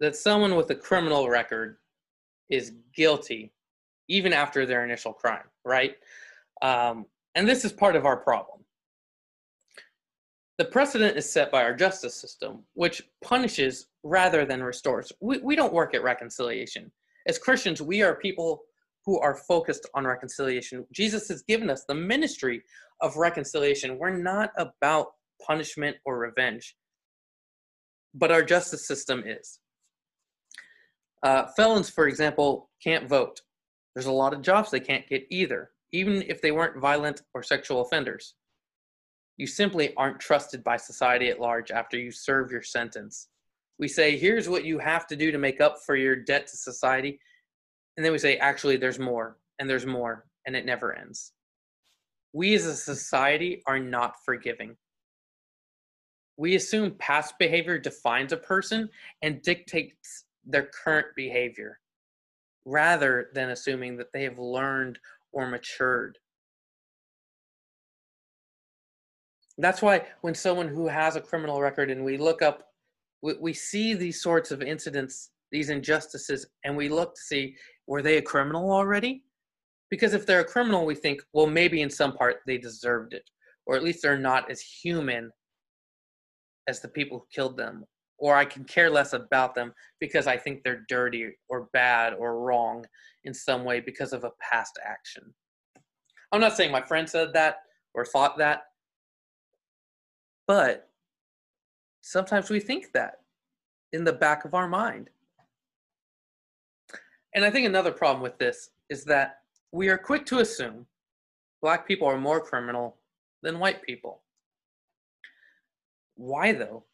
[0.00, 1.78] that someone with a criminal record
[2.50, 3.52] is guilty
[4.08, 5.96] even after their initial crime, right?
[6.62, 8.60] Um, and this is part of our problem.
[10.58, 15.12] The precedent is set by our justice system, which punishes rather than restores.
[15.20, 16.90] We, we don't work at reconciliation.
[17.28, 18.62] As Christians, we are people
[19.06, 20.84] who are focused on reconciliation.
[20.92, 22.62] Jesus has given us the ministry
[23.00, 23.98] of reconciliation.
[23.98, 25.12] We're not about
[25.46, 26.74] punishment or revenge,
[28.12, 29.60] but our justice system is.
[31.22, 33.42] Uh, felons, for example, can't vote.
[33.94, 37.44] There's a lot of jobs they can't get either, even if they weren't violent or
[37.44, 38.34] sexual offenders.
[39.38, 43.28] You simply aren't trusted by society at large after you serve your sentence.
[43.78, 46.56] We say, here's what you have to do to make up for your debt to
[46.56, 47.18] society,
[47.96, 51.32] and then we say actually there's more and there's more and it never ends
[52.32, 54.76] we as a society are not forgiving
[56.36, 58.88] we assume past behavior defines a person
[59.22, 61.80] and dictates their current behavior
[62.64, 65.00] rather than assuming that they have learned
[65.32, 66.16] or matured.
[69.58, 72.68] That's why when someone who has a criminal record and we look up,
[73.22, 77.56] we, we see these sorts of incidents, these injustices, and we look to see
[77.88, 79.24] were they a criminal already?
[79.90, 83.28] Because if they're a criminal, we think, well, maybe in some part they deserved it,
[83.66, 85.30] or at least they're not as human
[86.68, 87.84] as the people who killed them,
[88.18, 92.40] or I can care less about them because I think they're dirty or bad or
[92.40, 92.84] wrong
[93.24, 95.34] in some way because of a past action.
[96.30, 97.56] I'm not saying my friend said that
[97.94, 98.64] or thought that,
[100.48, 100.88] but
[102.00, 103.20] sometimes we think that
[103.92, 105.10] in the back of our mind.
[107.34, 110.86] And I think another problem with this is that we are quick to assume
[111.60, 112.96] black people are more criminal
[113.42, 114.22] than white people.
[116.16, 116.84] Why though?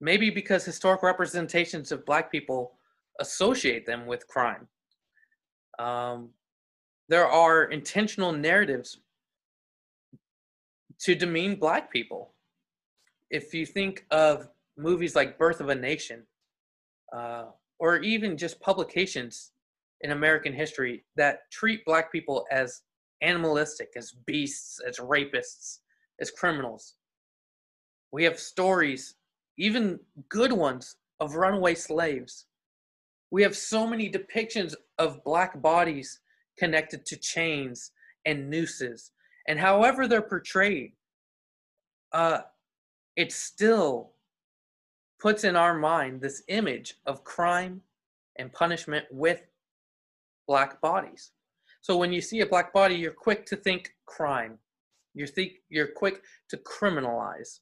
[0.00, 2.72] Maybe because historic representations of black people
[3.20, 4.66] associate them with crime.
[5.78, 6.30] Um,
[7.08, 8.98] there are intentional narratives
[11.00, 12.34] to demean black people.
[13.30, 16.26] If you think of movies like Birth of a Nation,
[17.12, 17.46] uh,
[17.78, 19.52] or even just publications
[20.00, 22.82] in American history that treat black people as
[23.22, 25.78] animalistic, as beasts, as rapists,
[26.20, 26.94] as criminals.
[28.12, 29.16] We have stories,
[29.58, 32.46] even good ones, of runaway slaves.
[33.30, 36.20] We have so many depictions of black bodies
[36.56, 37.90] connected to chains
[38.24, 39.10] and nooses.
[39.48, 40.92] And however they're portrayed,
[42.12, 42.40] uh,
[43.16, 44.12] it still
[45.18, 47.80] puts in our mind this image of crime
[48.36, 49.40] and punishment with
[50.46, 51.32] black bodies.
[51.80, 54.58] So when you see a black body, you're quick to think crime.
[55.14, 57.60] You're, think, you're quick to criminalize.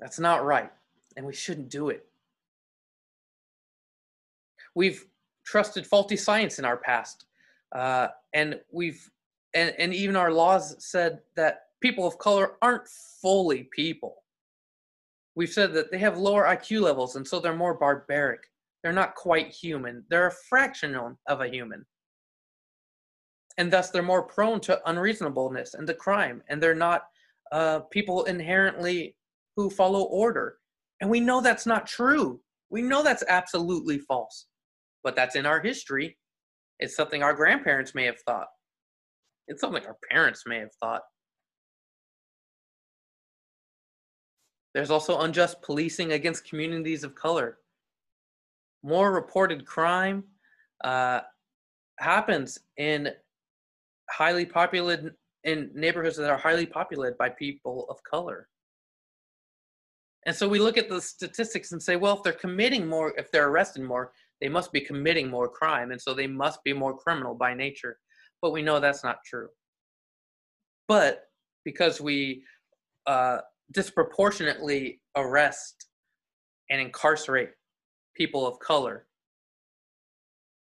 [0.00, 0.70] That's not right,
[1.16, 2.06] and we shouldn't do it.
[4.74, 5.04] We've
[5.48, 7.24] trusted faulty science in our past,
[7.74, 9.10] uh, and we've
[9.54, 12.86] and, and even our laws said that people of color aren't
[13.22, 14.16] fully people.
[15.34, 18.40] We've said that they have lower IQ levels, and so they're more barbaric.
[18.82, 20.04] They're not quite human.
[20.10, 20.96] They're a fraction
[21.26, 21.84] of a human.
[23.56, 26.42] And thus, they're more prone to unreasonableness and to crime.
[26.48, 27.02] And they're not
[27.50, 29.16] uh, people inherently
[29.56, 30.58] who follow order.
[31.00, 32.40] And we know that's not true.
[32.70, 34.46] We know that's absolutely false.
[35.04, 36.18] But that's in our history.
[36.80, 38.48] It's something our grandparents may have thought.
[39.46, 41.02] It's something our parents may have thought.
[44.74, 47.58] There's also unjust policing against communities of color.
[48.82, 50.24] More reported crime
[50.84, 51.20] uh,
[51.98, 53.08] happens in
[54.10, 58.48] highly populated in neighborhoods that are highly populated by people of color.
[60.26, 63.30] And so we look at the statistics and say, well, if they're committing more, if
[63.30, 65.90] they're arrested more, they must be committing more crime.
[65.90, 67.98] And so they must be more criminal by nature.
[68.40, 69.48] But we know that's not true.
[70.86, 71.24] But
[71.64, 72.44] because we
[73.06, 73.38] uh,
[73.72, 75.86] disproportionately arrest
[76.70, 77.50] and incarcerate
[78.14, 79.06] people of color,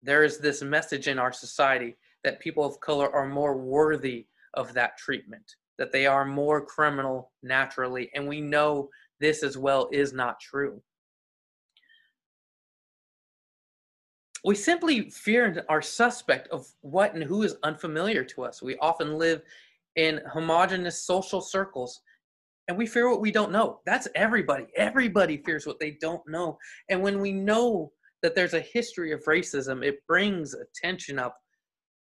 [0.03, 4.73] there is this message in our society that people of color are more worthy of
[4.75, 8.11] that treatment, that they are more criminal naturally.
[8.15, 8.89] And we know
[9.21, 10.81] this as well is not true.
[14.45, 18.63] We simply fear and are suspect of what and who is unfamiliar to us.
[18.63, 19.43] We often live
[19.97, 22.01] in homogenous social circles
[22.69, 23.81] and we fear what we don't know.
[23.87, 24.67] That's everybody.
[24.77, 26.59] Everybody fears what they don't know.
[26.91, 31.37] And when we know that there's a history of racism, it brings attention up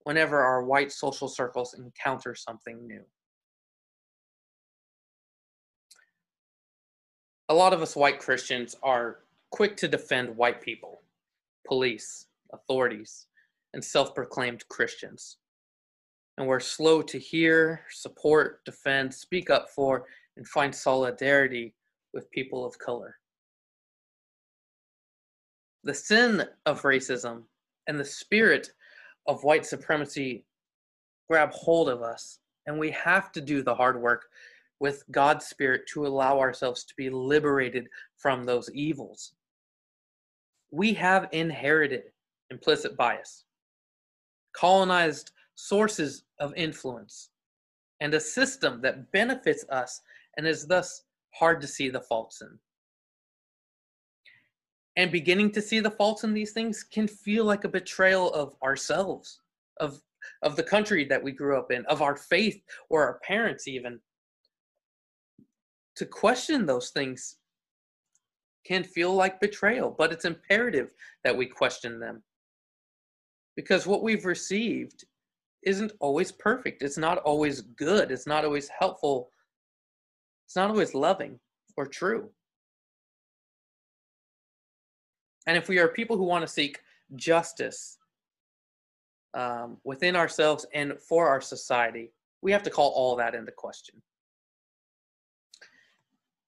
[0.04, 3.02] whenever our white social circles encounter something new.
[7.48, 9.20] A lot of us white Christians are
[9.50, 11.02] quick to defend white people,
[11.66, 13.26] police, authorities,
[13.74, 15.38] and self proclaimed Christians.
[16.38, 20.06] And we're slow to hear, support, defend, speak up for,
[20.36, 21.74] and find solidarity
[22.14, 23.16] with people of color.
[25.84, 27.42] The sin of racism
[27.86, 28.70] and the spirit
[29.26, 30.44] of white supremacy
[31.28, 34.26] grab hold of us, and we have to do the hard work
[34.80, 37.86] with God's Spirit to allow ourselves to be liberated
[38.16, 39.32] from those evils.
[40.70, 42.04] We have inherited
[42.50, 43.44] implicit bias,
[44.52, 47.30] colonized sources of influence,
[48.00, 50.00] and a system that benefits us
[50.36, 51.04] and is thus
[51.34, 52.58] hard to see the faults in.
[54.96, 58.54] And beginning to see the faults in these things can feel like a betrayal of
[58.62, 59.40] ourselves,
[59.78, 60.00] of,
[60.42, 64.00] of the country that we grew up in, of our faith or our parents, even.
[65.96, 67.36] To question those things
[68.64, 70.92] can feel like betrayal, but it's imperative
[71.24, 72.22] that we question them.
[73.56, 75.04] Because what we've received
[75.62, 76.82] isn't always perfect.
[76.82, 78.10] It's not always good.
[78.10, 79.30] It's not always helpful.
[80.46, 81.38] It's not always loving
[81.76, 82.30] or true.
[85.46, 86.78] And if we are people who want to seek
[87.16, 87.98] justice
[89.34, 94.00] um, within ourselves and for our society, we have to call all that into question.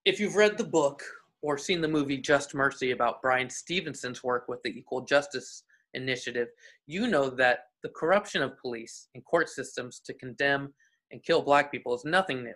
[0.05, 1.03] If you've read the book
[1.43, 5.64] or seen the movie Just Mercy about Bryan Stevenson's work with the Equal Justice
[5.95, 6.49] Initiative,
[6.86, 10.72] you know that the corruption of police and court systems to condemn
[11.11, 12.55] and kill black people is nothing new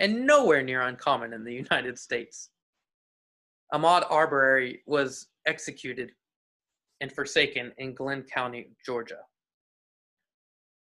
[0.00, 2.50] and nowhere near uncommon in the United States.
[3.72, 6.10] Ahmaud Arbery was executed
[7.00, 9.20] and forsaken in Glynn County, Georgia.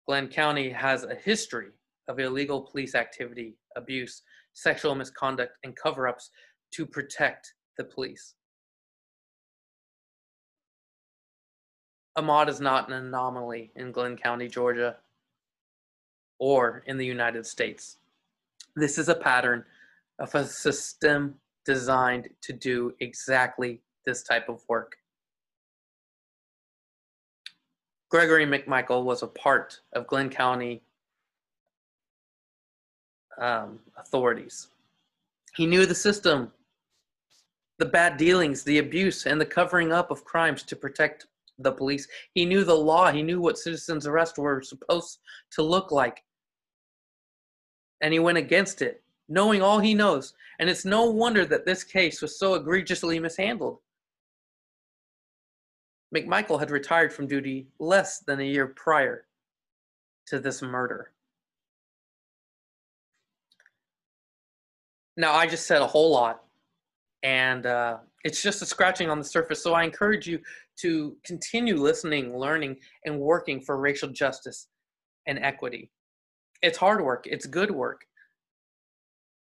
[0.08, 1.70] Glynn County has a history
[2.08, 4.22] of illegal police activity, abuse,
[4.54, 6.30] sexual misconduct, and cover ups
[6.72, 8.36] to protect the police.
[12.18, 14.96] Ahmaud is not an anomaly in Glynn County, Georgia,
[16.40, 17.98] or in the United States.
[18.76, 19.66] This is a pattern
[20.20, 21.36] of a system
[21.66, 24.98] designed to do exactly this type of work.
[28.10, 30.82] Gregory McMichael was a part of Glynn County
[33.38, 34.68] um, authorities.
[35.56, 36.52] He knew the system,
[37.80, 41.28] the bad dealings, the abuse, and the covering up of crimes to protect
[41.60, 42.08] the police.
[42.34, 43.12] He knew the law.
[43.12, 45.20] He knew what citizens' arrest were supposed
[45.52, 46.24] to look like.
[48.02, 50.34] And he went against it, knowing all he knows.
[50.60, 53.80] And it's no wonder that this case was so egregiously mishandled.
[56.14, 59.26] McMichael had retired from duty less than a year prior
[60.28, 61.12] to this murder.
[65.18, 66.44] Now, I just said a whole lot,
[67.24, 69.64] and uh, it's just a scratching on the surface.
[69.64, 70.40] So I encourage you
[70.82, 74.68] to continue listening, learning, and working for racial justice
[75.28, 75.90] and equity.
[76.62, 78.02] It's hard work, it's good work.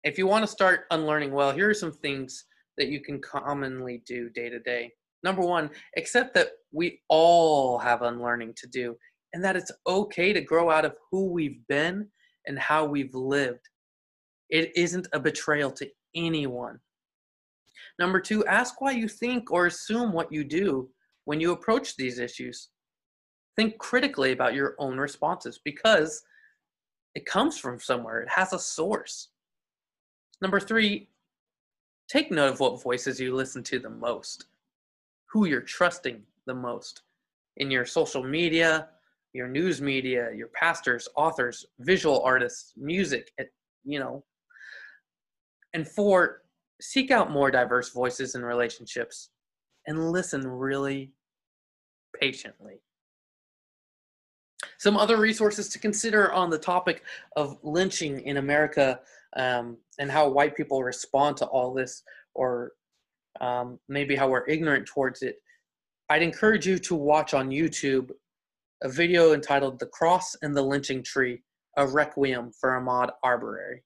[0.03, 2.45] If you want to start unlearning well, here are some things
[2.77, 4.91] that you can commonly do day to day.
[5.23, 8.95] Number one, accept that we all have unlearning to do
[9.33, 12.07] and that it's okay to grow out of who we've been
[12.47, 13.67] and how we've lived.
[14.49, 16.79] It isn't a betrayal to anyone.
[17.99, 20.89] Number two, ask why you think or assume what you do
[21.25, 22.69] when you approach these issues.
[23.55, 26.23] Think critically about your own responses because
[27.15, 29.29] it comes from somewhere, it has a source.
[30.41, 31.09] Number three,
[32.07, 34.45] take note of what voices you listen to the most,
[35.31, 37.01] who you're trusting the most
[37.57, 38.87] in your social media,
[39.33, 43.31] your news media, your pastors, authors, visual artists, music,
[43.83, 44.23] you know.
[45.73, 46.43] And four,
[46.81, 49.29] seek out more diverse voices and relationships
[49.87, 51.11] and listen really
[52.19, 52.81] patiently.
[54.77, 57.03] Some other resources to consider on the topic
[57.35, 58.99] of lynching in America
[59.35, 62.03] um, and how white people respond to all this,
[62.33, 62.71] or
[63.41, 65.37] um, maybe how we're ignorant towards it.
[66.09, 68.11] I'd encourage you to watch on YouTube
[68.83, 71.43] a video entitled The Cross and the Lynching Tree,
[71.77, 73.83] a Requiem for Ahmaud Arbery.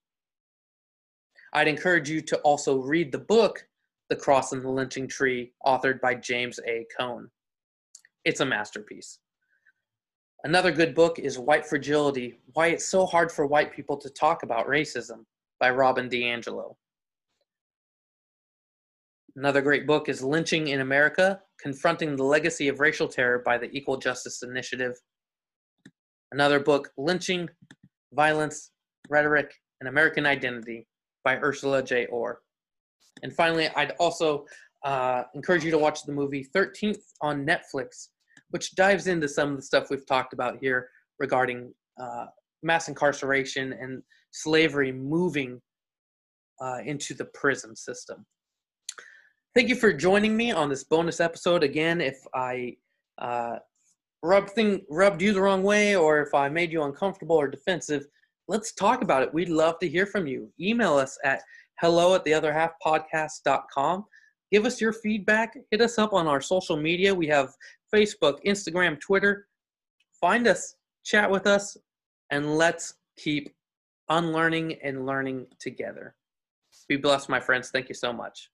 [1.54, 3.68] I'd encourage you to also read the book,
[4.10, 6.86] The Cross and the Lynching Tree, authored by James A.
[6.98, 7.30] Cone.
[8.26, 9.20] It's a masterpiece.
[10.44, 14.42] Another good book is White Fragility Why It's So Hard for White People to Talk
[14.42, 15.26] About Racism
[15.60, 16.76] by Robin DiAngelo.
[19.36, 23.70] Another great book is Lynching in America Confronting the Legacy of Racial Terror by the
[23.72, 24.96] Equal Justice Initiative.
[26.32, 27.48] Another book, Lynching,
[28.12, 28.72] Violence,
[29.08, 30.88] Rhetoric, and American Identity
[31.24, 32.06] by Ersula J.
[32.08, 32.42] Ore.
[33.22, 34.46] And finally, I'd also
[34.84, 38.10] uh, encourage you to watch the movie 13th on Netflix,
[38.50, 42.26] which dives into some of the stuff we've talked about here regarding uh,
[42.64, 44.02] mass incarceration and
[44.32, 45.62] slavery moving
[46.62, 48.26] uh, into the prison system.
[49.56, 51.64] Thank you for joining me on this bonus episode.
[51.64, 52.76] Again, if I
[53.20, 53.58] uh,
[54.24, 58.08] rubbed, thing, rubbed you the wrong way or if I made you uncomfortable or defensive,
[58.48, 59.34] let's talk about it.
[59.34, 60.52] We'd love to hear from you.
[60.60, 61.42] Email us at
[61.80, 64.06] hello at the other half podcast.com.
[64.52, 65.58] Give us your feedback.
[65.72, 67.14] Hit us up on our social media.
[67.14, 67.54] We have
[67.94, 69.48] Facebook, Instagram, Twitter.
[70.20, 71.76] Find us, chat with us,
[72.32, 73.54] and let's keep
[74.10, 76.16] unlearning and learning together.
[76.88, 77.70] Be blessed, my friends.
[77.72, 78.50] Thank you so much.